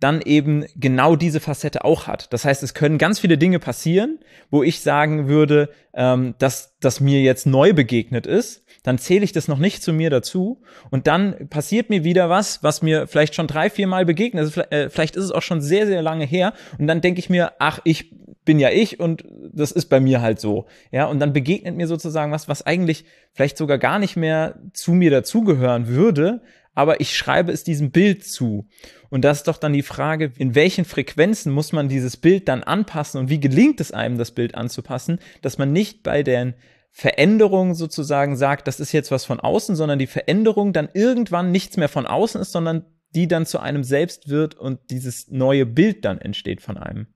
dann 0.05 0.21
eben 0.21 0.65
genau 0.75 1.15
diese 1.15 1.39
Facette 1.39 1.83
auch 1.83 2.05
hat. 2.05 2.31
Das 2.31 2.45
heißt, 2.45 2.61
es 2.61 2.75
können 2.75 2.99
ganz 2.99 3.17
viele 3.17 3.39
Dinge 3.39 3.57
passieren, 3.57 4.19
wo 4.51 4.61
ich 4.61 4.81
sagen 4.81 5.27
würde, 5.27 5.69
ähm, 5.95 6.35
dass 6.37 6.77
das 6.79 6.99
mir 6.99 7.23
jetzt 7.23 7.47
neu 7.47 7.73
begegnet 7.73 8.27
ist. 8.27 8.63
Dann 8.83 8.99
zähle 8.99 9.23
ich 9.23 9.31
das 9.31 9.47
noch 9.47 9.57
nicht 9.57 9.81
zu 9.81 9.93
mir 9.93 10.11
dazu 10.11 10.61
und 10.91 11.07
dann 11.07 11.49
passiert 11.49 11.89
mir 11.89 12.03
wieder 12.03 12.29
was, 12.29 12.61
was 12.61 12.83
mir 12.83 13.07
vielleicht 13.07 13.33
schon 13.33 13.47
drei, 13.47 13.71
vier 13.71 13.87
Mal 13.87 14.05
begegnet 14.05 14.45
ist. 14.45 14.57
Äh, 14.71 14.91
vielleicht 14.91 15.15
ist 15.15 15.23
es 15.23 15.31
auch 15.31 15.41
schon 15.41 15.59
sehr, 15.59 15.87
sehr 15.87 16.03
lange 16.03 16.25
her 16.25 16.53
und 16.77 16.85
dann 16.85 17.01
denke 17.01 17.17
ich 17.17 17.31
mir, 17.31 17.53
ach, 17.57 17.79
ich 17.83 18.11
bin 18.45 18.59
ja 18.59 18.69
ich 18.69 18.99
und 18.99 19.23
das 19.53 19.71
ist 19.71 19.87
bei 19.87 19.99
mir 19.99 20.21
halt 20.21 20.39
so. 20.39 20.67
Ja, 20.91 21.05
und 21.07 21.17
dann 21.17 21.33
begegnet 21.33 21.75
mir 21.75 21.87
sozusagen 21.87 22.31
was, 22.31 22.47
was 22.47 22.63
eigentlich 22.63 23.05
vielleicht 23.33 23.57
sogar 23.57 23.79
gar 23.79 23.97
nicht 23.97 24.17
mehr 24.17 24.59
zu 24.71 24.91
mir 24.91 25.09
dazugehören 25.09 25.87
würde, 25.87 26.41
aber 26.75 27.01
ich 27.01 27.17
schreibe 27.17 27.51
es 27.51 27.63
diesem 27.63 27.91
Bild 27.91 28.23
zu. 28.25 28.67
Und 29.09 29.23
das 29.23 29.39
ist 29.39 29.47
doch 29.47 29.57
dann 29.57 29.73
die 29.73 29.81
Frage, 29.81 30.31
in 30.37 30.53
welchen 30.53 30.85
Frequenzen 30.85 31.51
muss 31.51 31.71
man 31.71 31.89
dieses 31.89 32.17
Bild 32.17 32.47
dann 32.47 32.63
anpassen 32.63 33.19
und 33.19 33.29
wie 33.29 33.39
gelingt 33.39 33.81
es 33.81 33.91
einem, 33.91 34.17
das 34.17 34.31
Bild 34.31 34.55
anzupassen, 34.55 35.19
dass 35.41 35.57
man 35.57 35.71
nicht 35.71 36.03
bei 36.03 36.21
den 36.21 36.53
Veränderungen 36.91 37.75
sozusagen 37.75 38.37
sagt, 38.37 38.67
das 38.67 38.79
ist 38.79 38.91
jetzt 38.91 39.11
was 39.11 39.25
von 39.25 39.39
außen, 39.39 39.75
sondern 39.75 39.99
die 39.99 40.07
Veränderung 40.07 40.71
dann 40.71 40.89
irgendwann 40.93 41.51
nichts 41.51 41.77
mehr 41.77 41.89
von 41.89 42.05
außen 42.05 42.39
ist, 42.39 42.51
sondern 42.51 42.85
die 43.15 43.27
dann 43.27 43.45
zu 43.45 43.59
einem 43.59 43.83
selbst 43.83 44.29
wird 44.29 44.55
und 44.55 44.79
dieses 44.89 45.29
neue 45.29 45.65
Bild 45.65 46.05
dann 46.05 46.19
entsteht 46.19 46.61
von 46.61 46.77
einem. 46.77 47.07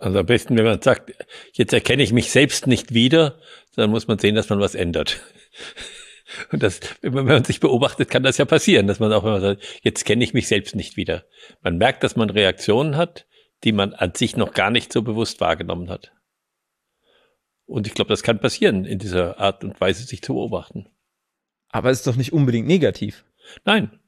Also 0.00 0.18
am 0.18 0.26
besten, 0.26 0.56
wenn 0.56 0.64
man 0.64 0.80
sagt, 0.80 1.12
jetzt 1.52 1.72
erkenne 1.72 2.02
ich 2.02 2.12
mich 2.12 2.30
selbst 2.30 2.66
nicht 2.66 2.94
wieder, 2.94 3.38
dann 3.74 3.90
muss 3.90 4.08
man 4.08 4.18
sehen, 4.18 4.34
dass 4.34 4.48
man 4.48 4.60
was 4.60 4.74
ändert. 4.74 5.20
Und 6.50 6.62
das, 6.62 6.80
wenn 7.02 7.24
man 7.24 7.44
sich 7.44 7.60
beobachtet, 7.60 8.10
kann 8.10 8.22
das 8.22 8.38
ja 8.38 8.44
passieren, 8.44 8.86
dass 8.86 9.00
man 9.00 9.12
auch 9.12 9.24
immer 9.24 9.40
sagt, 9.40 9.62
jetzt 9.82 10.04
kenne 10.04 10.24
ich 10.24 10.34
mich 10.34 10.48
selbst 10.48 10.74
nicht 10.74 10.96
wieder. 10.96 11.24
Man 11.62 11.78
merkt, 11.78 12.02
dass 12.02 12.16
man 12.16 12.30
Reaktionen 12.30 12.96
hat, 12.96 13.26
die 13.64 13.72
man 13.72 13.94
an 13.94 14.14
sich 14.14 14.36
noch 14.36 14.52
gar 14.52 14.70
nicht 14.70 14.92
so 14.92 15.02
bewusst 15.02 15.40
wahrgenommen 15.40 15.88
hat. 15.88 16.12
Und 17.64 17.86
ich 17.86 17.94
glaube, 17.94 18.08
das 18.08 18.22
kann 18.22 18.40
passieren, 18.40 18.84
in 18.84 18.98
dieser 18.98 19.38
Art 19.38 19.64
und 19.64 19.80
Weise 19.80 20.04
sich 20.04 20.22
zu 20.22 20.34
beobachten. 20.34 20.88
Aber 21.68 21.90
es 21.90 21.98
ist 21.98 22.06
doch 22.06 22.16
nicht 22.16 22.32
unbedingt 22.32 22.68
negativ. 22.68 23.24
Nein. 23.64 23.98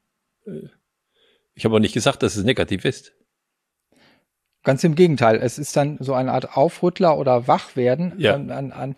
Ich 1.54 1.64
habe 1.64 1.75
auch 1.75 1.80
nicht 1.80 1.94
gesagt, 1.94 2.22
dass 2.22 2.37
es 2.37 2.44
negativ 2.44 2.84
ist. 2.84 3.14
Ganz 4.68 4.84
im 4.84 4.96
Gegenteil, 4.96 5.40
es 5.42 5.56
ist 5.56 5.75
dann 5.78 5.96
so 5.98 6.12
eine 6.12 6.30
Art 6.30 6.58
Aufrüttler 6.58 7.16
oder 7.16 7.48
Wachwerden 7.48 8.12
ja. 8.18 8.34
an, 8.34 8.50
an, 8.50 8.70
an, 8.70 8.96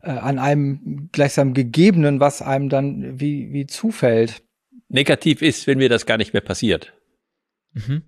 äh, 0.00 0.08
an 0.08 0.38
einem 0.38 1.10
gleichsam 1.12 1.52
Gegebenen, 1.52 2.18
was 2.18 2.40
einem 2.40 2.70
dann 2.70 3.20
wie, 3.20 3.52
wie 3.52 3.66
zufällt. 3.66 4.42
Negativ 4.88 5.42
ist, 5.42 5.66
wenn 5.66 5.76
mir 5.76 5.90
das 5.90 6.06
gar 6.06 6.16
nicht 6.16 6.32
mehr 6.32 6.40
passiert. 6.40 6.94
Mhm. 7.74 8.04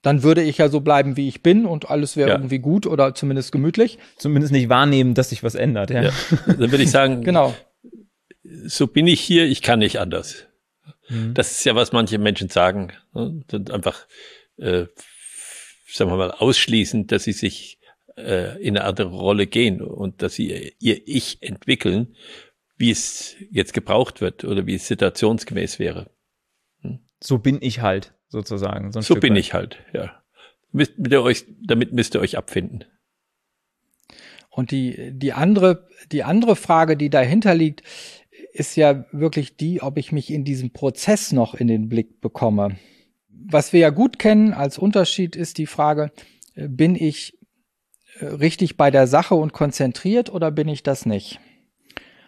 Dann 0.00 0.22
würde 0.22 0.44
ich 0.44 0.58
ja 0.58 0.68
so 0.68 0.78
bleiben, 0.78 1.16
wie 1.16 1.26
ich 1.26 1.42
bin 1.42 1.66
und 1.66 1.90
alles 1.90 2.16
wäre 2.16 2.28
ja. 2.28 2.36
irgendwie 2.36 2.60
gut 2.60 2.86
oder 2.86 3.12
zumindest 3.16 3.50
gemütlich. 3.50 3.98
Zumindest 4.16 4.52
nicht 4.52 4.68
wahrnehmen, 4.68 5.14
dass 5.14 5.30
sich 5.30 5.42
was 5.42 5.56
ändert, 5.56 5.90
ja. 5.90 6.02
ja. 6.02 6.12
Dann 6.46 6.70
würde 6.70 6.84
ich 6.84 6.92
sagen, 6.92 7.22
genau. 7.24 7.52
so 8.44 8.86
bin 8.86 9.08
ich 9.08 9.20
hier, 9.20 9.44
ich 9.44 9.60
kann 9.60 9.80
nicht 9.80 9.98
anders. 9.98 10.46
Mhm. 11.08 11.34
Das 11.34 11.50
ist 11.50 11.64
ja, 11.64 11.74
was 11.74 11.90
manche 11.90 12.18
Menschen 12.18 12.48
sagen. 12.48 12.92
Ne? 13.12 13.42
Einfach, 13.72 14.06
äh, 14.56 14.86
sagen 15.92 16.10
wir 16.10 16.16
mal, 16.16 16.30
ausschließen, 16.30 17.06
dass 17.06 17.24
sie 17.24 17.32
sich 17.32 17.78
äh, 18.16 18.60
in 18.62 18.76
eine 18.76 18.86
andere 18.86 19.10
Rolle 19.10 19.46
gehen 19.46 19.80
und 19.82 20.22
dass 20.22 20.34
sie 20.34 20.74
ihr 20.78 21.00
Ich 21.06 21.42
entwickeln, 21.42 22.16
wie 22.76 22.90
es 22.90 23.36
jetzt 23.50 23.74
gebraucht 23.74 24.20
wird 24.20 24.44
oder 24.44 24.66
wie 24.66 24.74
es 24.74 24.88
situationsgemäß 24.88 25.78
wäre. 25.78 26.10
Hm? 26.80 27.00
So 27.20 27.38
bin 27.38 27.58
ich 27.60 27.80
halt, 27.80 28.14
sozusagen. 28.28 28.92
So, 28.92 29.00
so 29.00 29.14
bin 29.16 29.34
weit. 29.34 29.40
ich 29.40 29.54
halt, 29.54 29.78
ja. 29.92 30.22
Müsst, 30.72 30.98
mit 30.98 31.12
euch, 31.14 31.44
damit 31.62 31.92
müsst 31.92 32.14
ihr 32.14 32.20
euch 32.20 32.38
abfinden. 32.38 32.84
Und 34.48 34.70
die, 34.70 35.12
die 35.12 35.32
andere, 35.32 35.88
die 36.10 36.24
andere 36.24 36.56
Frage, 36.56 36.96
die 36.96 37.10
dahinter 37.10 37.54
liegt, 37.54 37.82
ist 38.52 38.76
ja 38.76 39.04
wirklich 39.12 39.56
die, 39.56 39.82
ob 39.82 39.96
ich 39.96 40.12
mich 40.12 40.30
in 40.30 40.44
diesem 40.44 40.70
Prozess 40.70 41.32
noch 41.32 41.54
in 41.54 41.68
den 41.68 41.88
Blick 41.88 42.20
bekomme. 42.20 42.76
Was 43.42 43.72
wir 43.72 43.80
ja 43.80 43.90
gut 43.90 44.18
kennen 44.18 44.52
als 44.52 44.78
Unterschied 44.78 45.36
ist 45.36 45.58
die 45.58 45.66
Frage, 45.66 46.12
äh, 46.54 46.68
bin 46.68 46.94
ich 46.94 47.38
äh, 48.18 48.26
richtig 48.26 48.76
bei 48.76 48.90
der 48.90 49.06
Sache 49.06 49.34
und 49.34 49.52
konzentriert 49.52 50.32
oder 50.32 50.50
bin 50.50 50.68
ich 50.68 50.82
das 50.82 51.06
nicht? 51.06 51.40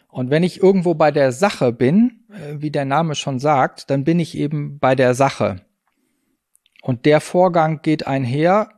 Und 0.09 0.31
wenn 0.31 0.43
ich 0.43 0.63
irgendwo 0.63 0.95
bei 0.95 1.11
der 1.11 1.33
Sache 1.33 1.73
bin, 1.73 2.25
äh, 2.31 2.61
wie 2.61 2.71
der 2.71 2.85
Name 2.85 3.15
schon 3.15 3.39
sagt, 3.39 3.91
dann 3.91 4.05
bin 4.05 4.19
ich 4.21 4.37
eben 4.37 4.79
bei 4.79 4.95
der 4.95 5.15
Sache. 5.15 5.65
Und 6.83 7.07
der 7.07 7.21
Vorgang 7.21 7.81
geht 7.83 8.07
einher 8.07 8.71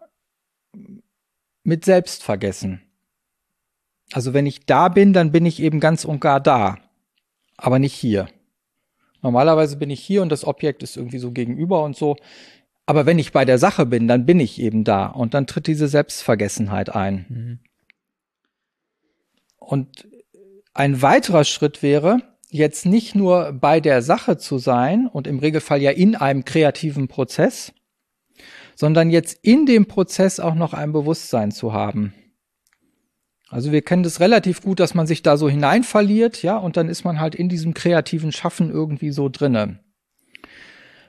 mit 1.63 1.85
Selbstvergessen. 1.85 2.83
Also 4.13 4.35
wenn 4.35 4.47
ich 4.47 4.67
da 4.67 4.89
bin, 4.89 5.13
dann 5.13 5.33
bin 5.33 5.47
ich 5.47 5.61
eben 5.61 5.81
ganz 5.81 6.05
und 6.05 6.21
gar 6.21 6.41
da 6.41 6.77
aber 7.57 7.79
nicht 7.79 7.95
hier. 7.95 8.29
Normalerweise 9.25 9.79
bin 9.79 9.89
ich 9.89 10.01
hier 10.01 10.21
und 10.21 10.29
das 10.29 10.47
Objekt 10.47 10.83
ist 10.83 10.99
irgendwie 10.99 11.19
so 11.19 11.33
gegenüber 11.33 11.83
und 11.83 11.97
so. 11.97 12.17
Aber 12.85 13.07
wenn 13.07 13.19
ich 13.19 13.33
bei 13.33 13.47
der 13.47 13.57
Sache 13.57 13.87
bin, 13.87 14.07
dann 14.07 14.27
bin 14.27 14.39
ich 14.39 14.61
eben 14.61 14.85
da 14.85 15.07
und 15.07 15.33
dann 15.33 15.47
tritt 15.47 15.67
diese 15.67 15.89
Selbstvergessenheit 15.89 16.95
ein. 16.95 17.25
Mhm. 17.31 17.59
Und 19.57 20.07
ein 20.75 21.01
weiterer 21.01 21.45
Schritt 21.45 21.83
wäre, 21.83 22.19
jetzt 22.51 22.85
nicht 22.85 23.15
nur 23.15 23.55
bei 23.55 23.81
der 23.81 24.03
Sache 24.03 24.37
zu 24.37 24.59
sein 24.59 25.07
und 25.07 25.27
im 25.27 25.39
Regelfall 25.39 25.81
ja 25.81 25.93
in 25.93 26.17
einem 26.17 26.45
kreativen 26.45 27.09
Prozess, 27.09 27.73
sondern 28.75 29.09
jetzt 29.09 29.39
in 29.41 29.65
dem 29.65 29.87
Prozess 29.87 30.39
auch 30.39 30.55
noch 30.55 30.75
ein 30.75 30.93
Bewusstsein 30.93 31.51
zu 31.51 31.73
haben. 31.73 32.13
Also 33.55 33.71
wir 33.71 33.83
kennen 33.83 34.03
das 34.03 34.19
relativ 34.19 34.63
gut, 34.63 34.81
dass 34.81 34.95
man 34.95 35.07
sich 35.07 35.23
da 35.23 35.37
so 35.37 35.49
hineinverliert, 35.49 36.43
ja, 36.43 36.57
und 36.57 36.77
dann 36.77 36.89
ist 36.89 37.05
man 37.05 37.21
halt 37.21 37.37
in 37.37 37.49
diesem 37.49 37.73
kreativen 37.73 38.33
Schaffen 38.33 38.69
irgendwie 38.69 39.13
so 39.13 39.29
drinne. 39.29 39.79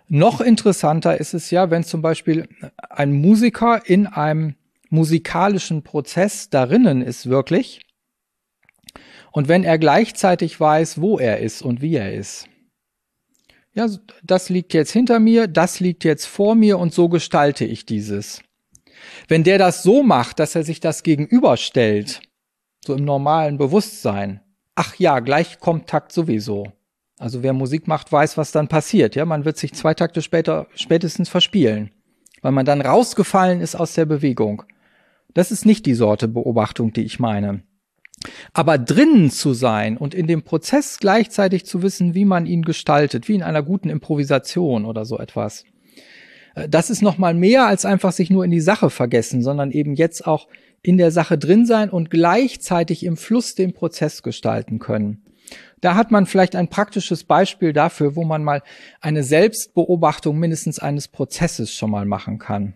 Noch 0.09 0.41
interessanter 0.41 1.19
ist 1.19 1.33
es 1.33 1.49
ja, 1.49 1.71
wenn 1.71 1.83
zum 1.83 2.03
Beispiel 2.03 2.47
ein 2.77 3.13
Musiker 3.13 3.81
in 3.89 4.05
einem 4.05 4.53
musikalischen 4.91 5.81
Prozess 5.81 6.51
darinnen 6.51 7.01
ist 7.01 7.27
wirklich 7.27 7.81
und 9.31 9.47
wenn 9.47 9.63
er 9.63 9.79
gleichzeitig 9.79 10.59
weiß, 10.59 11.01
wo 11.01 11.17
er 11.17 11.39
ist 11.39 11.63
und 11.63 11.81
wie 11.81 11.95
er 11.95 12.13
ist. 12.13 12.47
Ja, 13.73 13.89
das 14.21 14.49
liegt 14.49 14.75
jetzt 14.75 14.91
hinter 14.91 15.19
mir, 15.19 15.47
das 15.47 15.79
liegt 15.79 16.03
jetzt 16.03 16.27
vor 16.27 16.53
mir 16.53 16.77
und 16.77 16.93
so 16.93 17.09
gestalte 17.09 17.65
ich 17.65 17.87
dieses. 17.87 18.43
Wenn 19.27 19.43
der 19.43 19.57
das 19.57 19.81
so 19.81 20.03
macht, 20.03 20.37
dass 20.37 20.53
er 20.53 20.63
sich 20.63 20.79
das 20.79 21.01
gegenüberstellt, 21.01 22.21
so 22.85 22.93
im 22.93 23.05
normalen 23.05 23.57
Bewusstsein. 23.57 24.41
Ach 24.75 24.95
ja, 24.95 25.19
gleich 25.19 25.59
kommt 25.59 25.87
Takt 25.87 26.11
sowieso. 26.11 26.67
Also 27.17 27.43
wer 27.43 27.53
Musik 27.53 27.87
macht, 27.87 28.11
weiß, 28.11 28.37
was 28.37 28.51
dann 28.51 28.67
passiert. 28.67 29.15
Ja, 29.15 29.25
man 29.25 29.45
wird 29.45 29.57
sich 29.57 29.73
zwei 29.73 29.93
Takte 29.93 30.21
später 30.21 30.67
spätestens 30.75 31.29
verspielen, 31.29 31.91
weil 32.41 32.51
man 32.51 32.65
dann 32.65 32.81
rausgefallen 32.81 33.61
ist 33.61 33.75
aus 33.75 33.93
der 33.93 34.05
Bewegung. 34.05 34.63
Das 35.33 35.51
ist 35.51 35.65
nicht 35.65 35.85
die 35.85 35.93
Sorte 35.93 36.27
Beobachtung, 36.27 36.91
die 36.93 37.03
ich 37.03 37.19
meine. 37.19 37.63
Aber 38.53 38.77
drinnen 38.77 39.29
zu 39.29 39.53
sein 39.53 39.97
und 39.97 40.13
in 40.13 40.27
dem 40.27 40.43
Prozess 40.43 40.97
gleichzeitig 40.99 41.65
zu 41.65 41.81
wissen, 41.81 42.13
wie 42.13 42.25
man 42.25 42.45
ihn 42.45 42.63
gestaltet, 42.63 43.27
wie 43.27 43.35
in 43.35 43.43
einer 43.43 43.61
guten 43.61 43.89
Improvisation 43.89 44.85
oder 44.85 45.05
so 45.05 45.19
etwas. 45.19 45.63
Äh, 46.55 46.67
das 46.67 46.89
ist 46.89 47.01
noch 47.01 47.17
mal 47.17 47.33
mehr 47.33 47.67
als 47.67 47.85
einfach 47.85 48.11
sich 48.11 48.29
nur 48.29 48.43
in 48.43 48.51
die 48.51 48.61
Sache 48.61 48.89
vergessen, 48.89 49.41
sondern 49.41 49.71
eben 49.71 49.95
jetzt 49.95 50.25
auch 50.25 50.47
in 50.85 50.97
der 50.97 51.09
Sache 51.09 51.37
drin 51.39 51.65
sein 51.65 51.89
und 51.89 52.11
gleichzeitig 52.11 53.03
im 53.03 53.17
Fluss 53.17 53.55
den 53.55 53.73
Prozess 53.73 54.21
gestalten 54.21 54.77
können. 54.77 55.25
Da 55.81 55.95
hat 55.95 56.11
man 56.11 56.27
vielleicht 56.27 56.55
ein 56.55 56.69
praktisches 56.69 57.23
Beispiel 57.23 57.73
dafür, 57.73 58.15
wo 58.15 58.23
man 58.23 58.43
mal 58.43 58.61
eine 59.01 59.23
Selbstbeobachtung 59.23 60.37
mindestens 60.37 60.77
eines 60.77 61.07
Prozesses 61.07 61.73
schon 61.73 61.89
mal 61.89 62.05
machen 62.05 62.37
kann. 62.37 62.75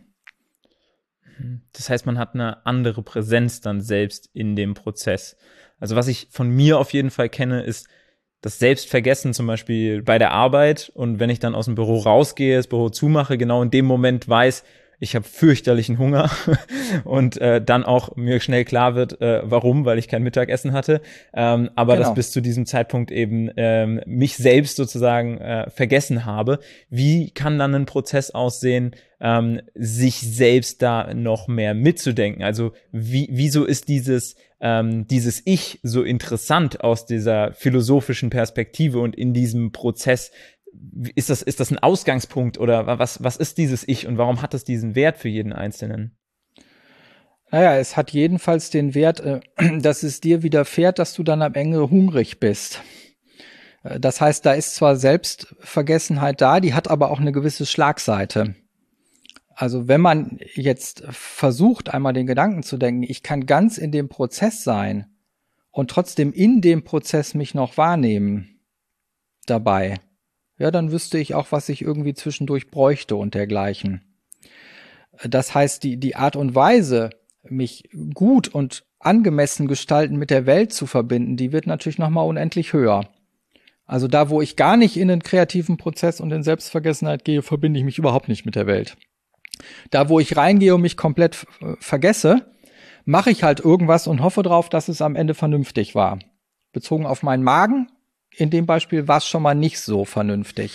Das 1.71 1.89
heißt, 1.91 2.07
man 2.07 2.17
hat 2.17 2.33
eine 2.33 2.65
andere 2.65 3.03
Präsenz 3.03 3.61
dann 3.61 3.79
selbst 3.79 4.29
in 4.33 4.55
dem 4.55 4.73
Prozess. 4.73 5.37
Also 5.79 5.95
was 5.95 6.07
ich 6.07 6.29
von 6.31 6.49
mir 6.49 6.79
auf 6.79 6.91
jeden 6.93 7.11
Fall 7.11 7.29
kenne, 7.29 7.61
ist 7.61 7.87
das 8.41 8.57
Selbstvergessen 8.57 9.35
zum 9.35 9.45
Beispiel 9.45 10.01
bei 10.01 10.17
der 10.17 10.31
Arbeit 10.31 10.91
und 10.95 11.19
wenn 11.19 11.29
ich 11.29 11.39
dann 11.39 11.53
aus 11.53 11.65
dem 11.65 11.75
Büro 11.75 11.99
rausgehe, 11.99 12.57
das 12.57 12.67
Büro 12.67 12.89
zumache, 12.89 13.37
genau 13.37 13.61
in 13.61 13.69
dem 13.69 13.85
Moment 13.85 14.27
weiß, 14.27 14.63
ich 14.99 15.15
habe 15.15 15.25
fürchterlichen 15.25 15.97
Hunger 15.97 16.29
und 17.05 17.39
äh, 17.39 17.61
dann 17.61 17.83
auch 17.83 18.15
mir 18.15 18.39
schnell 18.39 18.65
klar 18.65 18.95
wird, 18.95 19.21
äh, 19.21 19.41
warum, 19.43 19.85
weil 19.85 19.97
ich 19.97 20.07
kein 20.07 20.23
Mittagessen 20.23 20.73
hatte. 20.73 21.01
Ähm, 21.33 21.69
aber 21.75 21.95
genau. 21.95 22.07
dass 22.07 22.15
bis 22.15 22.31
zu 22.31 22.41
diesem 22.41 22.65
Zeitpunkt 22.65 23.11
eben 23.11 23.49
ähm, 23.55 24.01
mich 24.05 24.35
selbst 24.35 24.75
sozusagen 24.75 25.37
äh, 25.37 25.69
vergessen 25.69 26.25
habe. 26.25 26.59
Wie 26.89 27.31
kann 27.31 27.57
dann 27.57 27.73
ein 27.75 27.85
Prozess 27.85 28.31
aussehen, 28.31 28.95
ähm, 29.21 29.61
sich 29.73 30.19
selbst 30.19 30.81
da 30.81 31.13
noch 31.13 31.47
mehr 31.47 31.73
mitzudenken? 31.73 32.43
Also 32.43 32.73
wie, 32.91 33.29
wieso 33.31 33.65
ist 33.65 33.87
dieses 33.87 34.35
ähm, 34.61 35.07
dieses 35.07 35.41
Ich 35.45 35.79
so 35.83 36.03
interessant 36.03 36.83
aus 36.83 37.05
dieser 37.05 37.53
philosophischen 37.53 38.29
Perspektive 38.29 38.99
und 38.99 39.15
in 39.15 39.33
diesem 39.33 39.71
Prozess 39.71 40.31
ist 41.15 41.29
das, 41.29 41.41
ist 41.41 41.59
das 41.59 41.71
ein 41.71 41.79
Ausgangspunkt 41.79 42.57
oder 42.57 42.99
was, 42.99 43.23
was 43.23 43.37
ist 43.37 43.57
dieses 43.57 43.87
Ich 43.87 44.07
und 44.07 44.17
warum 44.17 44.41
hat 44.41 44.53
es 44.53 44.63
diesen 44.63 44.95
Wert 44.95 45.17
für 45.17 45.29
jeden 45.29 45.53
Einzelnen? 45.53 46.17
Naja, 47.51 47.77
es 47.77 47.97
hat 47.97 48.11
jedenfalls 48.11 48.69
den 48.69 48.93
Wert, 48.93 49.19
äh, 49.21 49.39
dass 49.79 50.03
es 50.03 50.21
dir 50.21 50.43
widerfährt, 50.43 50.99
dass 50.99 51.13
du 51.13 51.23
dann 51.23 51.41
am 51.41 51.55
Ende 51.55 51.89
hungrig 51.89 52.39
bist. 52.39 52.81
Äh, 53.83 53.99
das 53.99 54.21
heißt, 54.21 54.45
da 54.45 54.53
ist 54.53 54.75
zwar 54.75 54.95
Selbstvergessenheit 54.95 56.41
da, 56.41 56.59
die 56.59 56.73
hat 56.73 56.89
aber 56.89 57.11
auch 57.11 57.19
eine 57.19 57.31
gewisse 57.31 57.65
Schlagseite. 57.65 58.55
Also 59.55 59.87
wenn 59.87 59.99
man 59.99 60.39
jetzt 60.53 61.03
versucht, 61.09 61.93
einmal 61.93 62.13
den 62.13 62.27
Gedanken 62.27 62.63
zu 62.63 62.77
denken, 62.77 63.03
ich 63.03 63.23
kann 63.23 63.45
ganz 63.45 63.77
in 63.77 63.91
dem 63.91 64.07
Prozess 64.07 64.63
sein 64.63 65.07
und 65.71 65.91
trotzdem 65.91 66.31
in 66.31 66.61
dem 66.61 66.85
Prozess 66.85 67.33
mich 67.33 67.53
noch 67.55 67.75
wahrnehmen 67.75 68.61
dabei, 69.47 69.95
ja, 70.59 70.71
dann 70.71 70.91
wüsste 70.91 71.17
ich 71.17 71.33
auch, 71.33 71.51
was 71.51 71.69
ich 71.69 71.81
irgendwie 71.81 72.13
zwischendurch 72.13 72.69
bräuchte 72.69 73.15
und 73.15 73.33
dergleichen. 73.33 74.01
Das 75.27 75.55
heißt, 75.55 75.83
die, 75.83 75.97
die 75.97 76.15
Art 76.15 76.35
und 76.35 76.53
Weise, 76.53 77.09
mich 77.43 77.89
gut 78.13 78.49
und 78.49 78.83
angemessen 78.99 79.67
gestalten 79.67 80.17
mit 80.17 80.29
der 80.29 80.45
Welt 80.45 80.73
zu 80.73 80.85
verbinden, 80.85 81.37
die 81.37 81.53
wird 81.53 81.65
natürlich 81.65 81.97
nochmal 81.97 82.27
unendlich 82.27 82.73
höher. 82.73 83.09
Also 83.85 84.07
da, 84.07 84.29
wo 84.29 84.41
ich 84.41 84.57
gar 84.57 84.77
nicht 84.77 84.97
in 84.97 85.07
den 85.07 85.23
kreativen 85.23 85.77
Prozess 85.77 86.19
und 86.19 86.31
in 86.31 86.43
Selbstvergessenheit 86.43 87.23
gehe, 87.23 87.41
verbinde 87.41 87.79
ich 87.79 87.85
mich 87.85 87.97
überhaupt 87.97 88.27
nicht 88.27 88.45
mit 88.45 88.55
der 88.55 88.67
Welt. 88.67 88.97
Da, 89.89 90.09
wo 90.09 90.19
ich 90.19 90.37
reingehe 90.37 90.75
und 90.75 90.81
mich 90.81 90.97
komplett 90.97 91.47
vergesse, 91.79 92.51
mache 93.05 93.31
ich 93.31 93.43
halt 93.43 93.61
irgendwas 93.61 94.07
und 94.07 94.21
hoffe 94.21 94.43
darauf, 94.43 94.69
dass 94.69 94.89
es 94.89 95.01
am 95.01 95.15
Ende 95.15 95.33
vernünftig 95.33 95.95
war. 95.95 96.19
Bezogen 96.71 97.05
auf 97.05 97.23
meinen 97.23 97.43
Magen 97.43 97.87
in 98.39 98.49
dem 98.49 98.65
Beispiel 98.65 99.07
war 99.07 99.17
es 99.17 99.27
schon 99.27 99.43
mal 99.43 99.55
nicht 99.55 99.79
so 99.79 100.05
vernünftig. 100.05 100.71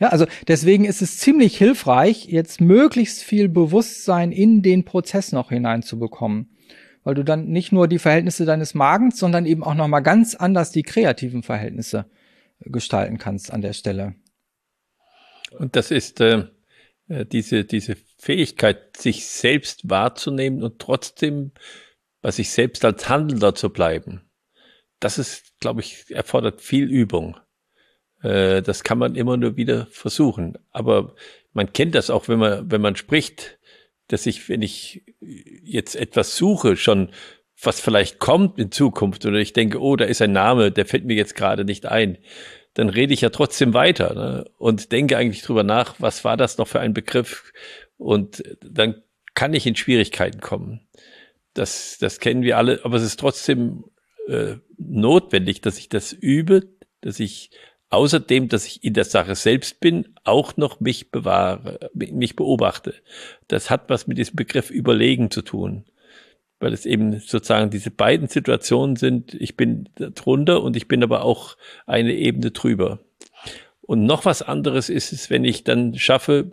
Ja, 0.00 0.08
also 0.08 0.26
deswegen 0.48 0.84
ist 0.84 1.02
es 1.02 1.18
ziemlich 1.18 1.56
hilfreich, 1.56 2.26
jetzt 2.26 2.60
möglichst 2.60 3.22
viel 3.22 3.48
Bewusstsein 3.48 4.32
in 4.32 4.62
den 4.62 4.84
Prozess 4.84 5.32
noch 5.32 5.50
hineinzubekommen. 5.50 6.56
Weil 7.04 7.14
du 7.14 7.24
dann 7.24 7.48
nicht 7.48 7.72
nur 7.72 7.88
die 7.88 7.98
Verhältnisse 7.98 8.44
deines 8.44 8.74
Magens, 8.74 9.18
sondern 9.18 9.44
eben 9.44 9.62
auch 9.62 9.74
nochmal 9.74 10.02
ganz 10.02 10.34
anders 10.34 10.72
die 10.72 10.82
kreativen 10.82 11.42
Verhältnisse 11.42 12.06
gestalten 12.60 13.18
kannst 13.18 13.52
an 13.52 13.60
der 13.60 13.72
Stelle. 13.72 14.14
Und 15.58 15.76
das 15.76 15.90
ist 15.90 16.20
äh, 16.20 16.46
äh 17.08 17.26
diese, 17.26 17.64
diese 17.64 17.96
Fähigkeit, 18.18 18.96
sich 18.96 19.26
selbst 19.26 19.90
wahrzunehmen 19.90 20.62
und 20.62 20.78
trotzdem 20.78 21.52
bei 22.22 22.30
sich 22.30 22.50
selbst 22.50 22.84
als 22.84 23.08
Handelnder 23.08 23.54
zu 23.54 23.70
bleiben 23.70 24.22
das 25.02 25.18
ist, 25.18 25.58
glaube 25.58 25.80
ich, 25.80 26.04
erfordert 26.10 26.60
viel 26.60 26.88
Übung. 26.88 27.36
Äh, 28.22 28.62
das 28.62 28.84
kann 28.84 28.98
man 28.98 29.16
immer 29.16 29.36
nur 29.36 29.56
wieder 29.56 29.86
versuchen. 29.90 30.56
Aber 30.70 31.14
man 31.52 31.72
kennt 31.72 31.94
das 31.94 32.08
auch, 32.08 32.28
wenn 32.28 32.38
man, 32.38 32.70
wenn 32.70 32.80
man 32.80 32.94
spricht, 32.96 33.58
dass 34.08 34.26
ich, 34.26 34.48
wenn 34.48 34.62
ich 34.62 35.02
jetzt 35.20 35.96
etwas 35.96 36.36
suche, 36.36 36.76
schon 36.76 37.10
was 37.60 37.80
vielleicht 37.80 38.18
kommt 38.18 38.58
in 38.58 38.72
Zukunft 38.72 39.26
oder 39.26 39.38
ich 39.38 39.52
denke, 39.52 39.80
oh, 39.80 39.96
da 39.96 40.04
ist 40.04 40.22
ein 40.22 40.32
Name, 40.32 40.72
der 40.72 40.86
fällt 40.86 41.04
mir 41.04 41.14
jetzt 41.14 41.36
gerade 41.36 41.64
nicht 41.64 41.86
ein, 41.86 42.18
dann 42.74 42.88
rede 42.88 43.12
ich 43.12 43.20
ja 43.20 43.30
trotzdem 43.30 43.74
weiter 43.74 44.14
ne? 44.14 44.50
und 44.58 44.90
denke 44.90 45.16
eigentlich 45.16 45.42
drüber 45.42 45.62
nach, 45.62 45.94
was 45.98 46.24
war 46.24 46.36
das 46.36 46.58
noch 46.58 46.66
für 46.66 46.80
ein 46.80 46.94
Begriff 46.94 47.52
und 47.98 48.42
dann 48.60 49.02
kann 49.34 49.54
ich 49.54 49.66
in 49.66 49.76
Schwierigkeiten 49.76 50.40
kommen. 50.40 50.80
Das, 51.54 51.98
das 52.00 52.18
kennen 52.18 52.42
wir 52.42 52.56
alle, 52.58 52.80
aber 52.82 52.96
es 52.96 53.04
ist 53.04 53.20
trotzdem 53.20 53.84
äh, 54.28 54.56
notwendig, 54.78 55.60
dass 55.60 55.78
ich 55.78 55.88
das 55.88 56.12
übe, 56.12 56.68
dass 57.00 57.20
ich 57.20 57.50
außerdem, 57.90 58.48
dass 58.48 58.66
ich 58.66 58.82
in 58.82 58.94
der 58.94 59.04
Sache 59.04 59.34
selbst 59.34 59.80
bin, 59.80 60.14
auch 60.24 60.56
noch 60.56 60.80
mich 60.80 61.10
bewahre, 61.10 61.90
mich 61.92 62.36
beobachte. 62.36 62.94
Das 63.48 63.68
hat 63.68 63.90
was 63.90 64.06
mit 64.06 64.18
diesem 64.18 64.36
Begriff 64.36 64.70
Überlegen 64.70 65.30
zu 65.30 65.42
tun, 65.42 65.84
weil 66.58 66.72
es 66.72 66.86
eben 66.86 67.20
sozusagen 67.20 67.70
diese 67.70 67.90
beiden 67.90 68.28
Situationen 68.28 68.96
sind. 68.96 69.34
Ich 69.34 69.56
bin 69.56 69.90
drunter 69.96 70.62
und 70.62 70.74
ich 70.74 70.88
bin 70.88 71.02
aber 71.02 71.22
auch 71.22 71.56
eine 71.86 72.14
Ebene 72.14 72.50
drüber. 72.50 73.00
Und 73.82 74.06
noch 74.06 74.24
was 74.24 74.40
anderes 74.40 74.88
ist 74.88 75.12
es, 75.12 75.28
wenn 75.28 75.44
ich 75.44 75.64
dann 75.64 75.98
schaffe, 75.98 76.52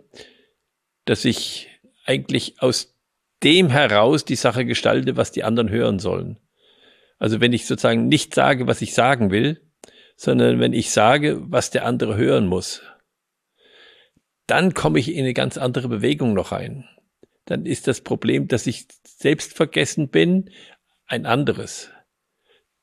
dass 1.06 1.24
ich 1.24 1.68
eigentlich 2.04 2.60
aus 2.60 2.94
dem 3.42 3.70
heraus 3.70 4.26
die 4.26 4.36
Sache 4.36 4.66
gestalte, 4.66 5.16
was 5.16 5.32
die 5.32 5.44
anderen 5.44 5.70
hören 5.70 5.98
sollen. 5.98 6.36
Also 7.20 7.40
wenn 7.40 7.52
ich 7.52 7.66
sozusagen 7.66 8.08
nicht 8.08 8.34
sage, 8.34 8.66
was 8.66 8.82
ich 8.82 8.94
sagen 8.94 9.30
will, 9.30 9.60
sondern 10.16 10.58
wenn 10.58 10.72
ich 10.72 10.90
sage, 10.90 11.38
was 11.42 11.70
der 11.70 11.84
andere 11.84 12.16
hören 12.16 12.46
muss, 12.46 12.82
dann 14.46 14.74
komme 14.74 14.98
ich 14.98 15.12
in 15.12 15.20
eine 15.20 15.34
ganz 15.34 15.56
andere 15.58 15.88
Bewegung 15.88 16.34
noch 16.34 16.50
rein. 16.50 16.88
Dann 17.44 17.66
ist 17.66 17.86
das 17.86 18.00
Problem, 18.00 18.48
dass 18.48 18.66
ich 18.66 18.86
selbst 19.06 19.54
vergessen 19.54 20.08
bin, 20.08 20.50
ein 21.06 21.26
anderes. 21.26 21.90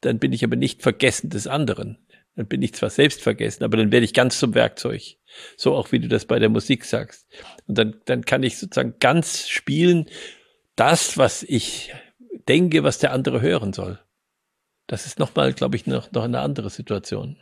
Dann 0.01 0.19
bin 0.19 0.31
ich 0.31 0.43
aber 0.43 0.55
nicht 0.55 0.83
vergessen 0.83 1.29
des 1.29 1.47
anderen. 1.47 1.97
Dann 2.35 2.47
bin 2.47 2.61
ich 2.61 2.75
zwar 2.75 2.91
selbst 2.91 3.23
vergessen, 3.23 3.63
aber 3.63 3.77
dann 3.77 3.91
werde 3.91 4.05
ich 4.05 4.13
ganz 4.13 4.37
zum 4.37 4.53
Werkzeug. 4.53 5.01
So 5.57 5.73
auch 5.73 5.91
wie 5.91 5.99
du 5.99 6.07
das 6.07 6.25
bei 6.25 6.37
der 6.37 6.49
Musik 6.49 6.85
sagst. 6.85 7.27
Und 7.65 7.79
dann, 7.79 7.99
dann 8.05 8.23
kann 8.23 8.43
ich 8.43 8.59
sozusagen 8.59 8.95
ganz 8.99 9.47
spielen, 9.47 10.05
das, 10.75 11.17
was 11.17 11.41
ich 11.41 11.91
denke, 12.47 12.83
was 12.83 12.99
der 12.99 13.13
andere 13.13 13.41
hören 13.41 13.73
soll. 13.73 13.99
Das 14.87 15.05
ist 15.05 15.19
nochmal, 15.19 15.53
glaube 15.53 15.75
ich, 15.75 15.85
noch, 15.85 16.11
noch 16.11 16.23
eine 16.23 16.39
andere 16.39 16.69
Situation. 16.69 17.37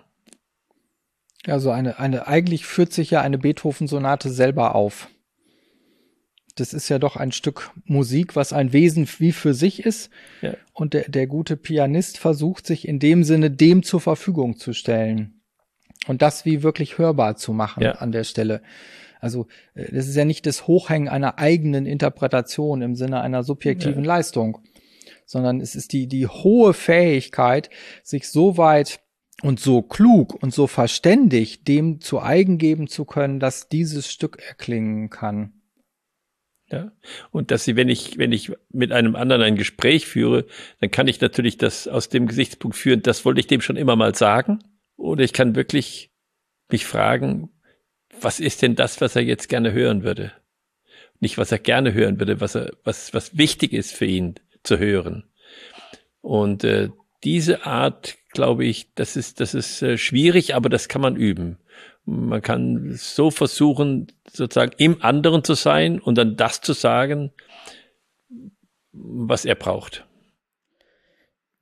Also 1.48 1.70
eine, 1.70 2.00
eine, 2.00 2.28
eigentlich 2.28 2.66
führt 2.66 2.92
sich 2.92 3.12
ja 3.12 3.22
eine 3.22 3.38
Beethoven-Sonate 3.38 4.30
selber 4.30 4.74
auf. 4.76 5.10
Das 6.56 6.74
ist 6.74 6.90
ja 6.90 7.00
doch 7.00 7.18
ein 7.18 7.32
Stück 7.32 7.72
Musik, 7.84 8.36
was 8.36 8.54
ein 8.54 8.74
Wesen 8.74 9.08
wie 9.20 9.32
für 9.32 9.54
sich 9.54 9.86
ist. 9.86 10.10
Ja. 10.42 10.54
Und 10.74 10.94
der, 10.94 11.10
der 11.10 11.28
gute 11.28 11.58
Pianist 11.58 12.18
versucht 12.18 12.66
sich 12.66 12.88
in 12.88 12.98
dem 12.98 13.24
Sinne 13.24 13.52
dem 13.52 13.84
zur 13.84 14.02
Verfügung 14.02 14.58
zu 14.58 14.74
stellen. 14.74 15.42
Und 16.08 16.22
das 16.22 16.46
wie 16.46 16.64
wirklich 16.64 16.98
hörbar 16.98 17.36
zu 17.36 17.52
machen 17.52 17.84
ja. 17.84 17.94
an 17.94 18.12
der 18.12 18.24
Stelle. 18.24 18.62
Also 19.20 19.48
äh, 19.74 19.92
das 19.92 20.08
ist 20.08 20.16
ja 20.16 20.26
nicht 20.26 20.46
das 20.46 20.66
Hochhängen 20.66 21.10
einer 21.10 21.40
eigenen 21.40 21.86
Interpretation 21.86 22.82
im 22.82 22.96
Sinne 22.96 23.22
einer 23.22 23.44
subjektiven 23.44 24.04
ja. 24.04 24.08
Leistung, 24.08 24.60
sondern 25.26 25.60
es 25.60 25.76
ist 25.76 25.94
die, 25.94 26.08
die 26.08 26.28
hohe 26.28 26.74
Fähigkeit, 26.74 27.70
sich 28.04 28.30
so 28.30 28.58
weit 28.58 29.00
und 29.42 29.60
so 29.60 29.82
klug 29.82 30.42
und 30.42 30.54
so 30.54 30.68
verständig 30.68 31.64
dem 31.64 32.00
zu 32.00 32.22
eigen 32.22 32.58
geben 32.58 32.88
zu 32.88 33.06
können, 33.06 33.40
dass 33.40 33.68
dieses 33.68 34.12
Stück 34.12 34.42
erklingen 34.42 35.10
kann. 35.10 35.54
Ja. 36.72 36.92
Und 37.32 37.52
dass 37.52 37.64
sie, 37.64 37.76
wenn 37.76 37.90
ich, 37.90 38.18
wenn 38.18 38.32
ich 38.32 38.52
mit 38.72 38.92
einem 38.92 39.16
anderen 39.16 39.44
ein 39.44 39.56
Gespräch 39.56 40.08
führe, 40.08 40.46
dann 40.80 40.90
kann 40.90 41.08
ich 41.08 41.22
natürlich 41.22 41.58
das 41.58 41.88
aus 41.88 42.10
dem 42.10 42.28
Gesichtspunkt 42.28 42.76
führen, 42.76 43.04
das 43.04 43.24
wollte 43.26 43.40
ich 43.40 43.48
dem 43.48 43.62
schon 43.62 43.78
immer 43.78 43.96
mal 43.96 44.16
sagen. 44.16 44.60
Oder 44.96 45.24
ich 45.24 45.34
kann 45.34 45.56
wirklich 45.56 46.12
mich 46.72 46.86
fragen, 46.86 47.50
was 48.20 48.40
ist 48.40 48.62
denn 48.62 48.76
das, 48.76 49.02
was 49.02 49.16
er 49.16 49.22
jetzt 49.22 49.50
gerne 49.50 49.74
hören 49.74 50.04
würde? 50.04 50.32
Nicht, 51.20 51.38
was 51.38 51.52
er 51.52 51.60
gerne 51.60 51.94
hören 51.94 52.20
würde, 52.20 52.42
was 52.42 52.56
er, 52.56 52.72
was, 52.84 53.14
was 53.14 53.38
wichtig 53.38 53.74
ist 53.74 53.94
für 53.94 54.06
ihn 54.06 54.36
zu 54.66 54.80
hören. 54.80 55.24
Und 56.22 56.64
äh, 56.64 56.90
diese 57.24 57.66
Art, 57.66 58.18
glaube 58.32 58.66
ich, 58.66 58.94
das 58.96 59.16
ist, 59.16 59.40
das 59.40 59.54
ist 59.54 59.82
äh, 59.82 59.98
schwierig, 59.98 60.56
aber 60.56 60.70
das 60.70 60.88
kann 60.88 61.02
man 61.02 61.16
üben. 61.16 61.58
Man 62.06 62.42
kann 62.42 62.94
so 62.94 63.32
versuchen, 63.32 64.08
sozusagen 64.32 64.74
im 64.78 65.02
anderen 65.02 65.44
zu 65.44 65.56
sein 65.56 66.00
und 66.00 66.18
dann 66.18 66.36
das 66.36 66.62
zu 66.62 66.74
sagen, 66.74 67.32
was 68.92 69.46
er 69.46 69.56
braucht. 69.56 70.06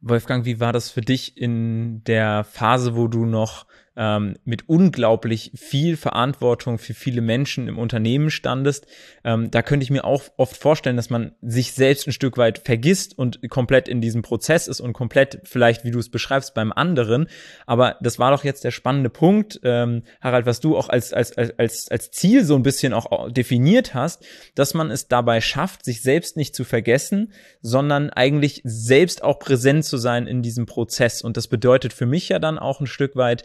Wolfgang, 0.01 0.45
wie 0.45 0.59
war 0.59 0.73
das 0.73 0.91
für 0.91 1.01
dich 1.01 1.37
in 1.37 2.03
der 2.03 2.43
Phase, 2.43 2.95
wo 2.95 3.07
du 3.07 3.25
noch 3.25 3.65
ähm, 3.95 4.36
mit 4.43 4.67
unglaublich 4.69 5.51
viel 5.56 5.97
Verantwortung 5.97 6.77
für 6.77 6.93
viele 6.93 7.21
Menschen 7.21 7.67
im 7.67 7.77
Unternehmen 7.77 8.32
standest. 8.32 8.88
Ähm, 9.23 9.51
da 9.51 9.62
könnte 9.62 9.84
ich 9.84 9.91
mir 9.91 10.03
auch 10.03 10.23
oft 10.38 10.58
vorstellen, 10.58 10.95
dass 10.95 11.10
man 11.10 11.34
sich 11.41 11.73
selbst 11.73 12.08
ein 12.08 12.13
Stück 12.13 12.38
weit 12.38 12.62
vergisst 12.65 13.17
und 13.17 13.47
komplett 13.49 13.88
in 13.88 14.01
diesem 14.01 14.21
Prozess 14.21 14.67
ist 14.67 14.82
und 14.82 14.93
komplett 14.93 15.41
vielleicht, 15.43 15.84
wie 15.84 15.91
du 15.91 15.99
es 15.99 16.10
beschreibst, 16.10 16.53
beim 16.53 16.71
anderen. 16.71 17.27
Aber 17.67 17.97
das 18.01 18.17
war 18.19 18.32
doch 18.32 18.43
jetzt 18.43 18.63
der 18.63 18.71
spannende 18.71 19.10
Punkt, 19.10 19.60
ähm, 19.63 20.03
Harald, 20.21 20.45
was 20.45 20.60
du 20.60 20.75
auch 20.75 20.89
als, 20.89 21.13
als, 21.13 21.38
als, 21.38 21.89
als 21.89 22.12
Ziel 22.12 22.43
so 22.45 22.56
ein 22.56 22.63
bisschen 22.63 22.93
auch 22.93 23.32
definiert 23.32 23.93
hast, 23.93 24.25
dass 24.56 24.73
man 24.73 24.89
es 24.89 25.08
dabei 25.08 25.41
schafft, 25.41 25.86
sich 25.86 26.01
selbst 26.01 26.36
nicht 26.38 26.56
zu 26.56 26.63
vergessen, 26.63 27.32
sondern 27.62 28.10
eigentlich 28.10 28.62
selbst 28.63 29.23
auch 29.23 29.39
präsent 29.39 29.86
zu 29.86 29.97
sein 29.97 30.27
in 30.27 30.41
diesem 30.41 30.65
Prozess. 30.65 31.21
Und 31.21 31.38
das 31.38 31.47
bedeutet 31.47 31.93
für 31.93 32.06
mich 32.06 32.29
ja 32.29 32.39
dann 32.39 32.58
auch 32.58 32.79
ein 32.79 32.88
Stück 32.88 33.15
weit, 33.15 33.43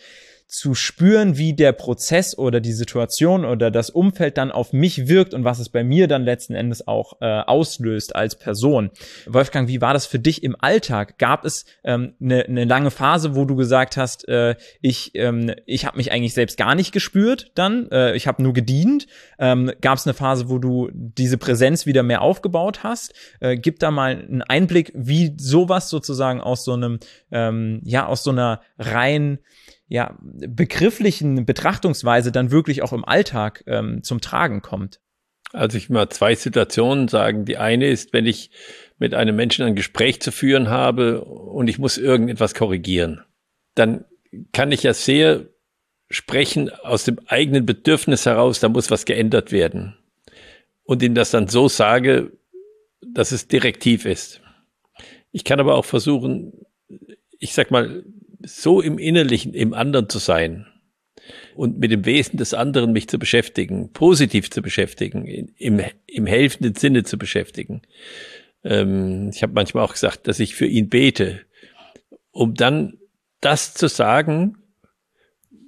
zu 0.49 0.75
spüren, 0.75 1.37
wie 1.37 1.53
der 1.53 1.73
Prozess 1.73 2.37
oder 2.37 2.61
die 2.61 2.73
Situation 2.73 3.45
oder 3.45 3.71
das 3.71 3.91
Umfeld 3.91 4.39
dann 4.39 4.51
auf 4.51 4.73
mich 4.73 5.07
wirkt 5.07 5.35
und 5.35 5.45
was 5.45 5.59
es 5.59 5.69
bei 5.69 5.85
mir 5.85 6.09
dann 6.09 6.25
letzten 6.25 6.55
Endes 6.55 6.89
auch 6.89 7.21
äh, 7.21 7.27
auslöst 7.27 8.17
als 8.17 8.35
Person. 8.35 8.91
Wolfgang, 9.27 9.69
wie 9.69 9.83
war 9.83 9.93
das 9.93 10.07
für 10.07 10.19
dich 10.19 10.43
im 10.43 10.57
Alltag? 10.59 11.19
Gab 11.19 11.45
es 11.45 11.67
ähm, 11.85 12.15
eine, 12.21 12.47
eine 12.47 12.65
lange 12.65 12.91
Phase, 12.91 13.37
wo 13.37 13.45
du 13.45 13.57
gesagt 13.57 13.99
hast, 13.99 14.27
äh, 14.27 14.57
ich, 14.81 15.11
ähm, 15.15 15.53
ich 15.67 15.85
habe 15.85 15.99
mich 15.99 16.13
eigentlich 16.13 16.33
selbst 16.33 16.57
gar 16.57 16.75
nicht 16.75 16.93
gespürt 16.93 17.53
dann, 17.55 17.91
äh, 17.91 18.17
ich 18.17 18.27
habe 18.27 18.43
nur 18.43 18.55
gedient? 18.55 19.07
Ähm, 19.39 19.71
Gab 19.83 19.99
es 19.99 20.07
eine 20.07 20.15
Phase, 20.15 20.49
wo 20.49 20.59
du 20.59 20.89
diese 20.95 21.37
Präsenz 21.37 21.85
wieder 21.85 22.03
mehr 22.03 22.23
aufgebaut 22.23 22.83
hast? 22.83 23.13
Äh, 23.41 23.59
gib 23.59 23.81
da 23.81 23.91
mal 23.91 24.13
einen 24.13 24.43
Einblick, 24.43 24.93
wie 24.95 25.35
sowas 25.37 25.91
sozusagen 25.91 26.41
aus 26.41 26.65
so 26.65 26.73
einem, 26.73 27.01
ähm, 27.31 27.83
ja, 27.85 28.07
aus 28.07 28.25
so 28.25 28.31
einer 28.31 28.63
rein 28.79 29.41
ja, 29.89 30.17
begrifflichen 30.21 31.47
Betrachtungsweise 31.47 32.31
dann 32.31 32.51
wirklich 32.51 32.83
auch 32.83 32.93
im 32.93 33.05
Alltag 33.05 33.65
ähm, 33.67 34.03
zum 34.03 34.21
Tragen 34.21 34.63
kommt? 34.63 35.01
Also 35.53 35.79
ich 35.79 35.89
mal 35.89 36.11
zwei 36.11 36.35
Situationen 36.35 37.09
sagen. 37.09 37.47
Die 37.47 37.57
eine 37.57 37.89
ist, 37.89 38.13
wenn 38.13 38.27
ich 38.27 38.51
mit 38.99 39.15
einem 39.15 39.35
Menschen 39.35 39.65
ein 39.65 39.75
Gespräch 39.75 40.21
zu 40.21 40.31
führen 40.31 40.69
habe 40.69 41.25
und 41.25 41.69
ich 41.69 41.79
muss 41.79 41.97
irgendetwas 41.97 42.55
korrigieren, 42.55 43.23
dann 43.75 44.05
kann 44.53 44.73
ich 44.73 44.83
ja 44.83 44.93
sehr 44.93 45.47
sprechen 46.11 46.71
aus 46.71 47.05
dem 47.05 47.19
eigenen 47.27 47.65
Bedürfnis 47.65 48.27
heraus, 48.27 48.61
da 48.61 48.69
muss 48.69 48.91
was 48.91 49.05
geändert 49.05 49.53
werden. 49.53 49.97
Und 50.85 51.03
ihm 51.03 51.15
das 51.15 51.31
dann 51.31 51.49
so 51.49 51.69
sage, 51.69 52.33
dass 53.01 53.33
es 53.33 53.49
direktiv 53.49 54.05
ist. 54.05 54.41
Ich 55.33 55.45
kann 55.45 55.61
aber 55.61 55.75
auch 55.75 55.85
versuchen, 55.85 56.53
ich 57.39 57.53
sag 57.55 57.71
mal, 57.71 58.05
so 58.41 58.81
im 58.81 58.99
Innerlichen, 58.99 59.55
im 59.55 59.75
anderen 59.75 60.09
zu 60.09 60.19
sein 60.19 60.67
und 61.55 61.79
mit 61.79 61.91
dem 61.91 62.05
Wesen 62.05 62.39
des 62.39 62.55
anderen 62.55 62.93
mich 62.93 63.09
zu 63.09 63.19
beschäftigen, 63.19 63.93
positiv 63.93 64.51
zu 64.51 64.63
beschäftigen, 64.63 65.27
im, 65.27 65.81
im 66.07 66.27
helfenden 66.27 66.75
Sinne 66.75 67.05
zu 67.05 67.19
beschäftigen. 67.19 67.83
Ähm, 68.65 69.31
ich 69.35 69.43
habe 69.43 69.53
manchmal 69.53 69.85
auch 69.85 69.93
gesagt, 69.93 70.29
dass 70.29 70.41
ich 70.41 70.55
für 70.55 70.67
ihn 70.67 70.89
bete, 70.89 71.41
um 72.31 72.55
dann 72.55 72.99
das 73.41 73.75
zu 73.75 73.89
sagen, 73.89 74.59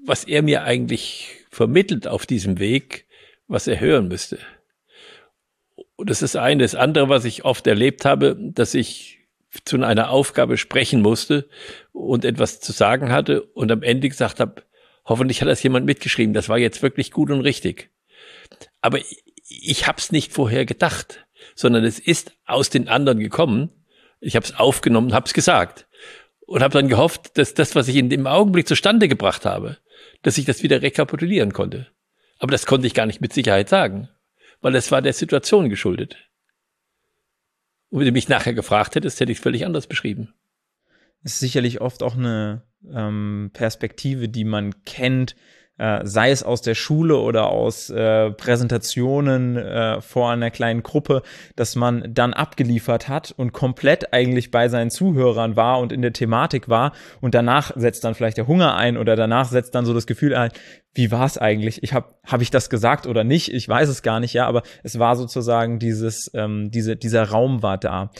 was 0.04 0.24
er 0.24 0.42
mir 0.42 0.64
eigentlich 0.64 1.28
vermittelt 1.50 2.06
auf 2.06 2.26
diesem 2.26 2.58
Weg, 2.58 3.06
was 3.48 3.66
er 3.66 3.80
hören 3.80 4.08
müsste. 4.08 4.38
Und 5.96 6.08
das 6.08 6.22
ist 6.22 6.36
eine. 6.36 6.62
Das 6.62 6.74
andere, 6.74 7.08
was 7.08 7.24
ich 7.24 7.44
oft 7.44 7.66
erlebt 7.66 8.04
habe, 8.04 8.36
dass 8.38 8.74
ich 8.74 9.19
zu 9.64 9.82
einer 9.82 10.10
Aufgabe 10.10 10.56
sprechen 10.56 11.02
musste 11.02 11.48
und 11.92 12.24
etwas 12.24 12.60
zu 12.60 12.72
sagen 12.72 13.10
hatte 13.10 13.42
und 13.42 13.70
am 13.72 13.82
Ende 13.82 14.08
gesagt 14.08 14.40
habe, 14.40 14.62
hoffentlich 15.04 15.40
hat 15.40 15.48
das 15.48 15.62
jemand 15.62 15.86
mitgeschrieben, 15.86 16.34
das 16.34 16.48
war 16.48 16.58
jetzt 16.58 16.82
wirklich 16.82 17.10
gut 17.10 17.30
und 17.30 17.40
richtig. 17.40 17.90
Aber 18.80 18.98
ich, 19.48 19.86
habe 19.86 19.98
es 19.98 20.12
nicht 20.12 20.32
vorher 20.32 20.64
gedacht, 20.64 21.26
sondern 21.54 21.84
es 21.84 21.98
ist 21.98 22.32
aus 22.46 22.70
den 22.70 22.88
anderen 22.88 23.18
gekommen. 23.18 23.70
Ich 24.20 24.36
habe 24.36 24.46
es 24.46 24.54
aufgenommen, 24.56 25.12
habe 25.12 25.26
es 25.26 25.34
gesagt 25.34 25.88
und 26.46 26.62
habe 26.62 26.74
dann 26.74 26.88
gehofft, 26.88 27.36
dass 27.38 27.54
das, 27.54 27.74
was 27.74 27.88
ich 27.88 27.96
in 27.96 28.10
dem 28.10 28.26
Augenblick 28.26 28.68
zustande 28.68 29.08
gebracht 29.08 29.44
habe, 29.44 29.78
dass 30.22 30.38
ich 30.38 30.44
das 30.44 30.62
wieder 30.62 30.82
rekapitulieren 30.82 31.52
konnte. 31.52 31.88
Aber 32.38 32.52
das 32.52 32.66
konnte 32.66 32.86
ich 32.86 32.94
gar 32.94 33.06
nicht 33.06 33.20
mit 33.20 33.32
Sicherheit 33.32 33.68
sagen, 33.68 34.08
weil 34.60 34.74
es 34.74 34.90
war 34.90 35.02
der 35.02 35.12
Situation 35.12 35.68
geschuldet. 35.68 36.16
Und 37.90 38.00
wenn 38.00 38.06
du 38.06 38.12
mich 38.12 38.28
nachher 38.28 38.54
gefragt 38.54 38.94
hättest, 38.94 39.20
hätte 39.20 39.32
ich 39.32 39.38
es 39.38 39.42
völlig 39.42 39.66
anders 39.66 39.86
beschrieben. 39.86 40.32
Es 41.22 41.34
ist 41.34 41.40
sicherlich 41.40 41.80
oft 41.80 42.02
auch 42.02 42.16
eine 42.16 42.62
ähm, 42.88 43.50
Perspektive, 43.52 44.28
die 44.28 44.44
man 44.44 44.84
kennt, 44.84 45.36
äh, 45.80 46.00
sei 46.04 46.30
es 46.30 46.42
aus 46.42 46.60
der 46.60 46.74
Schule 46.74 47.16
oder 47.16 47.48
aus 47.48 47.88
äh, 47.88 48.30
Präsentationen 48.32 49.56
äh, 49.56 50.00
vor 50.02 50.30
einer 50.30 50.50
kleinen 50.50 50.82
Gruppe, 50.82 51.22
dass 51.56 51.74
man 51.74 52.12
dann 52.12 52.34
abgeliefert 52.34 53.08
hat 53.08 53.32
und 53.34 53.52
komplett 53.52 54.12
eigentlich 54.12 54.50
bei 54.50 54.68
seinen 54.68 54.90
Zuhörern 54.90 55.56
war 55.56 55.80
und 55.80 55.90
in 55.90 56.02
der 56.02 56.12
Thematik 56.12 56.68
war 56.68 56.92
und 57.22 57.34
danach 57.34 57.72
setzt 57.76 58.04
dann 58.04 58.14
vielleicht 58.14 58.36
der 58.36 58.46
Hunger 58.46 58.76
ein 58.76 58.98
oder 58.98 59.16
danach 59.16 59.48
setzt 59.48 59.74
dann 59.74 59.86
so 59.86 59.94
das 59.94 60.06
Gefühl 60.06 60.34
ein, 60.34 60.50
wie 60.92 61.10
war 61.10 61.24
es 61.24 61.38
eigentlich? 61.38 61.82
Ich 61.82 61.94
habe 61.94 62.14
habe 62.26 62.42
ich 62.42 62.50
das 62.50 62.68
gesagt 62.68 63.06
oder 63.06 63.24
nicht? 63.24 63.50
Ich 63.50 63.66
weiß 63.66 63.88
es 63.88 64.02
gar 64.02 64.20
nicht, 64.20 64.34
ja, 64.34 64.46
aber 64.46 64.62
es 64.82 64.98
war 64.98 65.16
sozusagen 65.16 65.78
dieses 65.78 66.30
ähm, 66.34 66.70
diese 66.70 66.96
dieser 66.96 67.24
Raum 67.30 67.62
war 67.62 67.78
da. 67.78 68.10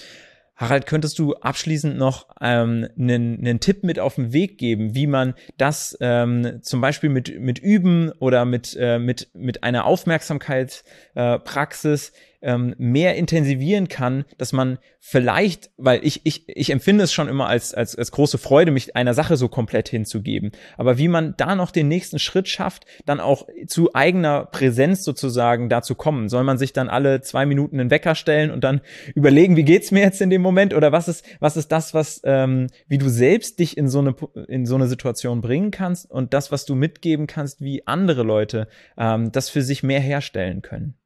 Harald, 0.61 0.85
könntest 0.85 1.19
du 1.19 1.35
abschließend 1.37 1.97
noch 1.97 2.27
ähm, 2.43 2.87
einen, 2.99 3.39
einen 3.39 3.61
Tipp 3.61 3.83
mit 3.83 3.99
auf 3.99 4.17
den 4.17 4.35
Weg 4.35 4.59
geben, 4.59 4.95
wie 4.95 5.07
man 5.07 5.33
das 5.57 5.97
ähm, 6.03 6.59
zum 6.61 6.83
Beispiel 6.83 7.09
mit, 7.09 7.41
mit 7.41 7.59
Üben 7.59 8.13
oder 8.19 8.45
mit, 8.45 8.77
äh, 8.79 8.99
mit, 8.99 9.31
mit 9.33 9.65
einer 9.65 9.87
Aufmerksamkeitspraxis 9.87 12.11
äh, 12.11 12.13
ähm, 12.43 12.75
mehr 12.79 13.17
intensivieren 13.17 13.89
kann, 13.89 14.25
dass 14.39 14.53
man 14.53 14.79
vielleicht, 14.99 15.71
weil 15.77 16.05
ich, 16.05 16.21
ich, 16.25 16.49
ich 16.49 16.71
empfinde 16.71 17.05
es 17.05 17.13
schon 17.13 17.29
immer 17.29 17.49
als, 17.49 17.75
als, 17.75 17.97
als 17.97 18.13
große 18.13 18.39
Freude, 18.39 18.71
mich 18.71 18.97
einer 18.97 19.15
Sache 19.15 19.37
so 19.37 19.49
komplett 19.49 19.89
hinzugeben. 19.89 20.53
Aber 20.77 20.99
wie 20.99 21.09
man 21.09 21.35
da 21.37 21.55
noch 21.55 21.71
den 21.71 21.89
nächsten 21.89 22.19
Schritt 22.19 22.49
schafft, 22.49 22.85
dann 23.07 23.21
auch 23.21 23.47
zu 23.67 23.95
eigener 23.95 24.47
Präsenz 24.47 25.05
sozusagen 25.05 25.69
dazu 25.69 25.95
kommen. 25.95 26.29
Soll 26.29 26.45
man 26.45 26.59
sich 26.59 26.73
dann 26.73 26.89
alle 26.89 27.23
zwei 27.23 27.47
Minuten 27.47 27.81
einen 27.81 27.91
Wecker 27.91 28.15
stellen 28.15 28.51
und 28.51 28.65
dann 28.65 28.81
überlegen, 29.15 29.57
wie 29.57 29.65
geht's 29.65 29.91
mir 29.91 30.01
jetzt 30.01 30.21
in 30.21 30.31
dem 30.31 30.43
Moment? 30.43 30.75
Oder 30.75 30.93
was 30.93 31.09
ist, 31.09 31.25
was 31.41 31.57
ist 31.57 31.69
das, 31.73 31.95
was, 31.95 32.21
ähm, 32.25 32.69
wie 32.89 32.99
du 32.99 33.09
selbst 33.09 33.59
dich 33.59 33.77
in 33.77 33.89
so 33.89 34.01
eine, 34.01 34.15
in 34.49 34.67
so 34.67 34.75
eine 34.75 34.89
Situation 34.89 35.41
bringen 35.41 35.71
kannst 35.71 36.11
und 36.11 36.35
das, 36.35 36.53
was 36.53 36.65
du 36.65 36.75
mitgeben 36.75 37.27
kannst, 37.27 37.61
wie 37.61 37.87
andere 37.87 38.23
Leute 38.23 38.69
ähm, 38.99 39.33
das 39.33 39.49
für 39.49 39.63
sich 39.63 39.83
mehr 39.83 40.01
herstellen 40.01 40.63
können? 40.63 41.00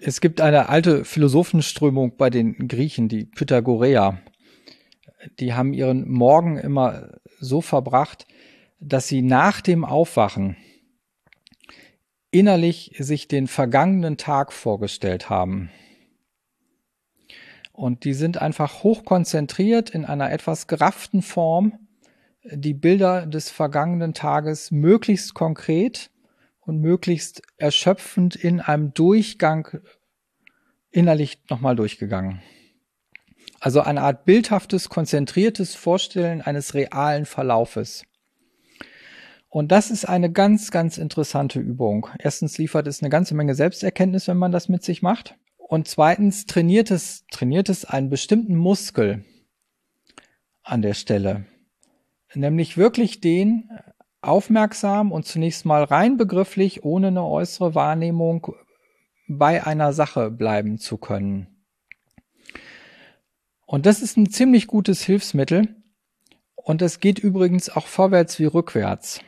Es 0.00 0.20
gibt 0.20 0.40
eine 0.40 0.68
alte 0.68 1.04
Philosophenströmung 1.04 2.16
bei 2.16 2.30
den 2.30 2.68
Griechen, 2.68 3.08
die 3.08 3.24
Pythagoreer. 3.24 4.20
Die 5.38 5.54
haben 5.54 5.72
ihren 5.72 6.10
Morgen 6.10 6.58
immer 6.58 7.18
so 7.38 7.60
verbracht, 7.60 8.26
dass 8.80 9.06
sie 9.06 9.22
nach 9.22 9.60
dem 9.60 9.84
Aufwachen 9.84 10.56
innerlich 12.30 12.94
sich 12.98 13.28
den 13.28 13.46
vergangenen 13.46 14.16
Tag 14.16 14.52
vorgestellt 14.52 15.30
haben. 15.30 15.70
Und 17.72 18.04
die 18.04 18.14
sind 18.14 18.38
einfach 18.40 18.82
hochkonzentriert 18.82 19.90
in 19.90 20.04
einer 20.04 20.30
etwas 20.32 20.66
gerafften 20.66 21.22
Form, 21.22 21.78
die 22.44 22.74
Bilder 22.74 23.26
des 23.26 23.50
vergangenen 23.50 24.14
Tages 24.14 24.70
möglichst 24.70 25.34
konkret 25.34 26.10
und 26.64 26.80
möglichst 26.80 27.42
erschöpfend 27.58 28.36
in 28.36 28.60
einem 28.60 28.94
Durchgang 28.94 29.80
innerlich 30.90 31.38
nochmal 31.50 31.76
durchgegangen. 31.76 32.40
Also 33.60 33.80
eine 33.80 34.02
Art 34.02 34.24
bildhaftes, 34.24 34.88
konzentriertes 34.88 35.74
Vorstellen 35.74 36.40
eines 36.40 36.74
realen 36.74 37.26
Verlaufes. 37.26 38.04
Und 39.48 39.70
das 39.70 39.90
ist 39.90 40.08
eine 40.08 40.32
ganz, 40.32 40.70
ganz 40.70 40.98
interessante 40.98 41.60
Übung. 41.60 42.08
Erstens 42.18 42.58
liefert 42.58 42.86
es 42.86 43.02
eine 43.02 43.10
ganze 43.10 43.34
Menge 43.34 43.54
Selbsterkenntnis, 43.54 44.26
wenn 44.26 44.38
man 44.38 44.50
das 44.50 44.68
mit 44.68 44.82
sich 44.82 45.02
macht. 45.02 45.36
Und 45.58 45.88
zweitens 45.88 46.46
trainiert 46.46 46.90
es, 46.90 47.24
trainiert 47.30 47.68
es 47.68 47.84
einen 47.84 48.08
bestimmten 48.08 48.56
Muskel 48.56 49.24
an 50.62 50.82
der 50.82 50.94
Stelle. 50.94 51.44
Nämlich 52.34 52.76
wirklich 52.78 53.20
den 53.20 53.68
aufmerksam 54.22 55.12
und 55.12 55.26
zunächst 55.26 55.66
mal 55.66 55.84
rein 55.84 56.16
begrifflich, 56.16 56.84
ohne 56.84 57.08
eine 57.08 57.24
äußere 57.24 57.74
Wahrnehmung 57.74 58.54
bei 59.28 59.66
einer 59.66 59.92
Sache 59.92 60.30
bleiben 60.30 60.78
zu 60.78 60.96
können. 60.96 61.48
Und 63.66 63.86
das 63.86 64.02
ist 64.02 64.16
ein 64.16 64.30
ziemlich 64.30 64.66
gutes 64.66 65.02
Hilfsmittel. 65.02 65.76
Und 66.54 66.80
das 66.80 67.00
geht 67.00 67.18
übrigens 67.18 67.68
auch 67.70 67.86
vorwärts 67.86 68.38
wie 68.38 68.44
rückwärts. 68.44 69.20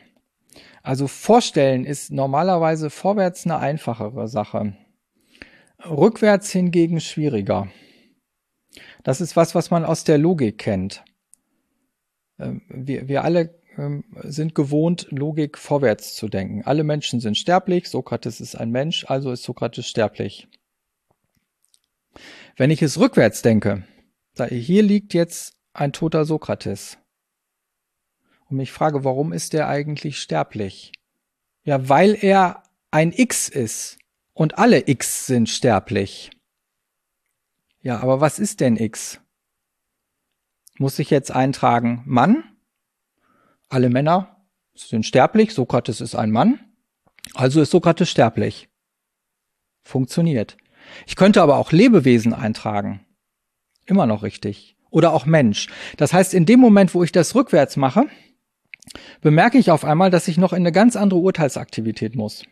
Also 0.83 1.07
vorstellen 1.07 1.83
ist 1.83 2.11
normalerweise 2.11 2.89
vorwärts 2.89 3.45
eine 3.45 3.57
einfachere 3.57 4.27
Sache. 4.27 4.77
Rückwärts 5.83 6.51
hingegen 6.51 7.01
schwieriger. 7.01 7.67
Das 9.03 9.19
ist 9.19 9.35
was, 9.35 9.55
was 9.55 9.71
man 9.71 9.83
aus 9.83 10.03
der 10.03 10.17
Logik 10.17 10.59
kennt. 10.59 11.03
Ähm, 12.39 12.61
wir, 12.69 13.07
wir 13.07 13.23
alle 13.23 13.59
sind 14.23 14.55
gewohnt, 14.55 15.07
Logik 15.09 15.57
vorwärts 15.57 16.15
zu 16.15 16.27
denken. 16.27 16.63
Alle 16.63 16.83
Menschen 16.83 17.19
sind 17.19 17.37
sterblich, 17.37 17.89
Sokrates 17.89 18.39
ist 18.39 18.55
ein 18.55 18.71
Mensch, 18.71 19.05
also 19.07 19.31
ist 19.31 19.43
Sokrates 19.43 19.87
sterblich. 19.87 20.47
Wenn 22.55 22.71
ich 22.71 22.81
es 22.81 22.99
rückwärts 22.99 23.41
denke, 23.41 23.83
da 24.33 24.45
hier 24.45 24.83
liegt 24.83 25.13
jetzt 25.13 25.57
ein 25.73 25.91
toter 25.91 26.25
Sokrates 26.25 26.97
und 28.49 28.57
mich 28.57 28.71
frage, 28.71 29.03
warum 29.03 29.33
ist 29.33 29.53
der 29.53 29.67
eigentlich 29.67 30.19
sterblich? 30.19 30.93
Ja, 31.63 31.89
weil 31.89 32.17
er 32.19 32.63
ein 32.91 33.11
X 33.11 33.49
ist 33.49 33.97
und 34.33 34.57
alle 34.57 34.87
X 34.87 35.25
sind 35.25 35.49
sterblich. 35.49 36.31
Ja, 37.81 37.99
aber 37.99 38.21
was 38.21 38.39
ist 38.39 38.61
denn 38.61 38.77
X? 38.77 39.19
Muss 40.77 40.99
ich 40.99 41.09
jetzt 41.09 41.31
eintragen 41.31 42.03
Mann? 42.05 42.54
Alle 43.69 43.89
Männer 43.89 44.45
sind 44.73 45.05
sterblich, 45.05 45.53
Sokrates 45.53 46.01
ist 46.01 46.15
ein 46.15 46.31
Mann, 46.31 46.59
also 47.33 47.61
ist 47.61 47.71
Sokrates 47.71 48.09
sterblich. 48.09 48.69
Funktioniert. 49.83 50.57
Ich 51.07 51.15
könnte 51.15 51.41
aber 51.41 51.57
auch 51.57 51.71
Lebewesen 51.71 52.33
eintragen. 52.33 53.05
Immer 53.85 54.05
noch 54.05 54.23
richtig. 54.23 54.75
Oder 54.89 55.13
auch 55.13 55.25
Mensch. 55.25 55.67
Das 55.97 56.13
heißt, 56.13 56.33
in 56.33 56.45
dem 56.45 56.59
Moment, 56.59 56.93
wo 56.93 57.03
ich 57.03 57.11
das 57.11 57.35
rückwärts 57.35 57.77
mache, 57.77 58.05
bemerke 59.21 59.57
ich 59.57 59.71
auf 59.71 59.83
einmal, 59.83 60.09
dass 60.09 60.27
ich 60.27 60.37
noch 60.37 60.53
in 60.53 60.57
eine 60.57 60.71
ganz 60.71 60.95
andere 60.95 61.19
Urteilsaktivität 61.19 62.15
muss. 62.15 62.43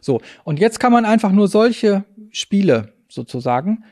So, 0.00 0.20
und 0.44 0.58
jetzt 0.58 0.80
kann 0.80 0.92
man 0.92 1.04
einfach 1.04 1.32
nur 1.32 1.48
solche 1.48 2.04
Spiele 2.30 2.94
sozusagen 3.08 3.84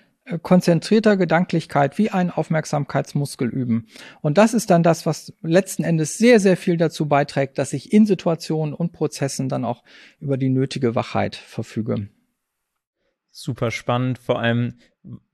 konzentrierter 0.42 1.16
Gedanklichkeit 1.16 1.98
wie 1.98 2.10
ein 2.10 2.30
Aufmerksamkeitsmuskel 2.30 3.48
üben. 3.48 3.86
Und 4.22 4.38
das 4.38 4.54
ist 4.54 4.70
dann 4.70 4.82
das, 4.82 5.06
was 5.06 5.32
letzten 5.42 5.84
Endes 5.84 6.18
sehr, 6.18 6.40
sehr 6.40 6.56
viel 6.56 6.76
dazu 6.76 7.06
beiträgt, 7.06 7.58
dass 7.58 7.72
ich 7.72 7.92
in 7.92 8.06
Situationen 8.06 8.74
und 8.74 8.92
Prozessen 8.92 9.48
dann 9.48 9.64
auch 9.64 9.84
über 10.20 10.36
die 10.36 10.48
nötige 10.48 10.94
Wachheit 10.94 11.36
verfüge. 11.36 12.08
Super 13.30 13.70
spannend, 13.70 14.18
vor 14.18 14.40
allem 14.40 14.78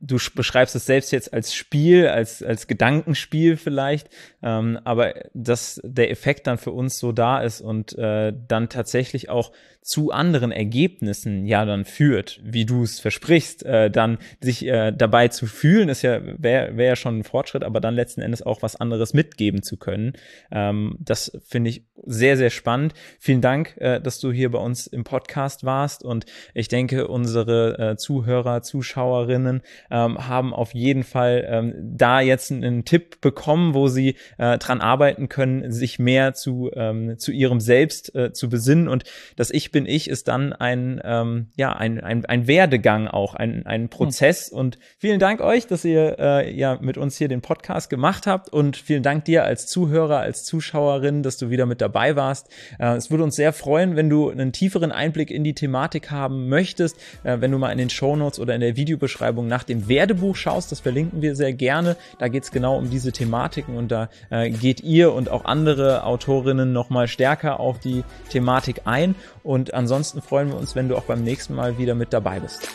du 0.00 0.18
beschreibst 0.34 0.74
es 0.74 0.86
selbst 0.86 1.12
jetzt 1.12 1.32
als 1.32 1.54
Spiel, 1.54 2.08
als, 2.08 2.42
als 2.42 2.66
Gedankenspiel 2.66 3.56
vielleicht, 3.56 4.08
ähm, 4.42 4.78
aber 4.84 5.14
dass 5.32 5.80
der 5.84 6.10
Effekt 6.10 6.46
dann 6.46 6.58
für 6.58 6.72
uns 6.72 6.98
so 6.98 7.12
da 7.12 7.40
ist 7.40 7.60
und 7.60 7.96
äh, 7.96 8.32
dann 8.48 8.68
tatsächlich 8.68 9.30
auch 9.30 9.52
zu 9.82 10.12
anderen 10.12 10.52
Ergebnissen 10.52 11.44
ja 11.44 11.64
dann 11.64 11.84
führt, 11.84 12.40
wie 12.44 12.64
du 12.64 12.84
es 12.84 13.00
versprichst, 13.00 13.64
äh, 13.64 13.90
dann 13.90 14.18
sich 14.40 14.64
äh, 14.64 14.92
dabei 14.92 15.26
zu 15.28 15.46
fühlen, 15.46 15.88
ist 15.88 16.02
ja 16.02 16.20
wäre 16.38 16.76
wär 16.76 16.86
ja 16.86 16.96
schon 16.96 17.18
ein 17.18 17.24
Fortschritt, 17.24 17.64
aber 17.64 17.80
dann 17.80 17.96
letzten 17.96 18.20
Endes 18.20 18.42
auch 18.42 18.62
was 18.62 18.76
anderes 18.76 19.12
mitgeben 19.12 19.62
zu 19.62 19.76
können. 19.76 20.12
Ähm, 20.52 20.96
das 21.00 21.32
finde 21.44 21.70
ich 21.70 21.84
sehr, 22.04 22.36
sehr 22.36 22.50
spannend. 22.50 22.94
Vielen 23.18 23.40
Dank, 23.40 23.76
äh, 23.78 24.00
dass 24.00 24.20
du 24.20 24.30
hier 24.30 24.52
bei 24.52 24.58
uns 24.58 24.86
im 24.86 25.02
Podcast 25.02 25.64
warst 25.64 26.04
und 26.04 26.26
ich 26.54 26.68
denke, 26.68 27.08
unsere 27.08 27.78
äh, 27.78 27.96
Zuhörer, 27.96 28.62
Zuschauerinnen 28.62 29.61
ähm, 29.90 30.28
haben 30.28 30.54
auf 30.54 30.74
jeden 30.74 31.04
Fall 31.04 31.46
ähm, 31.48 31.74
da 31.96 32.20
jetzt 32.20 32.50
einen 32.50 32.84
Tipp 32.84 33.20
bekommen, 33.20 33.74
wo 33.74 33.88
sie 33.88 34.16
äh, 34.38 34.58
dran 34.58 34.80
arbeiten 34.80 35.28
können, 35.28 35.72
sich 35.72 35.98
mehr 35.98 36.34
zu, 36.34 36.70
ähm, 36.74 37.18
zu 37.18 37.32
ihrem 37.32 37.60
Selbst 37.60 38.14
äh, 38.14 38.32
zu 38.32 38.48
besinnen 38.48 38.88
und 38.88 39.04
das 39.36 39.50
Ich 39.50 39.72
bin 39.72 39.86
ich 39.86 40.08
ist 40.08 40.28
dann 40.28 40.52
ein, 40.52 41.00
ähm, 41.04 41.48
ja, 41.56 41.72
ein, 41.72 42.00
ein, 42.00 42.24
ein 42.26 42.46
Werdegang 42.46 43.08
auch, 43.08 43.34
ein, 43.34 43.66
ein 43.66 43.88
Prozess. 43.88 44.50
Hm. 44.50 44.58
Und 44.58 44.78
vielen 44.98 45.18
Dank 45.18 45.40
euch, 45.40 45.66
dass 45.66 45.84
ihr 45.84 46.16
äh, 46.18 46.54
ja 46.54 46.78
mit 46.80 46.98
uns 46.98 47.16
hier 47.16 47.28
den 47.28 47.40
Podcast 47.40 47.90
gemacht 47.90 48.26
habt. 48.26 48.48
Und 48.48 48.76
vielen 48.76 49.02
Dank 49.02 49.24
dir 49.24 49.44
als 49.44 49.66
Zuhörer, 49.66 50.18
als 50.18 50.44
Zuschauerin, 50.44 51.22
dass 51.22 51.36
du 51.38 51.50
wieder 51.50 51.66
mit 51.66 51.80
dabei 51.80 52.16
warst. 52.16 52.48
Äh, 52.78 52.96
es 52.96 53.10
würde 53.10 53.24
uns 53.24 53.36
sehr 53.36 53.52
freuen, 53.52 53.96
wenn 53.96 54.08
du 54.08 54.30
einen 54.30 54.52
tieferen 54.52 54.92
Einblick 54.92 55.30
in 55.30 55.44
die 55.44 55.54
Thematik 55.54 56.10
haben 56.10 56.48
möchtest, 56.48 56.96
äh, 57.24 57.40
wenn 57.40 57.50
du 57.50 57.58
mal 57.58 57.72
in 57.72 57.78
den 57.78 57.90
Show 57.90 58.16
Notes 58.16 58.38
oder 58.38 58.54
in 58.54 58.60
der 58.60 58.76
Videobeschreibung 58.76 59.46
nach 59.52 59.64
dem 59.64 59.86
Werdebuch 59.86 60.34
schaust. 60.34 60.72
Das 60.72 60.80
verlinken 60.80 61.20
wir 61.20 61.36
sehr 61.36 61.52
gerne. 61.52 61.96
Da 62.18 62.28
geht 62.28 62.44
es 62.44 62.50
genau 62.50 62.78
um 62.78 62.88
diese 62.88 63.12
Thematiken 63.12 63.76
und 63.76 63.92
da 63.92 64.08
äh, 64.30 64.48
geht 64.48 64.80
ihr 64.80 65.12
und 65.12 65.28
auch 65.28 65.44
andere 65.44 66.04
Autorinnen 66.04 66.72
nochmal 66.72 67.06
stärker 67.06 67.60
auf 67.60 67.78
die 67.78 68.02
Thematik 68.30 68.82
ein. 68.86 69.14
Und 69.42 69.74
ansonsten 69.74 70.22
freuen 70.22 70.48
wir 70.48 70.56
uns, 70.56 70.74
wenn 70.74 70.88
du 70.88 70.96
auch 70.96 71.04
beim 71.04 71.22
nächsten 71.22 71.54
Mal 71.54 71.76
wieder 71.76 71.94
mit 71.94 72.14
dabei 72.14 72.40
bist. 72.40 72.66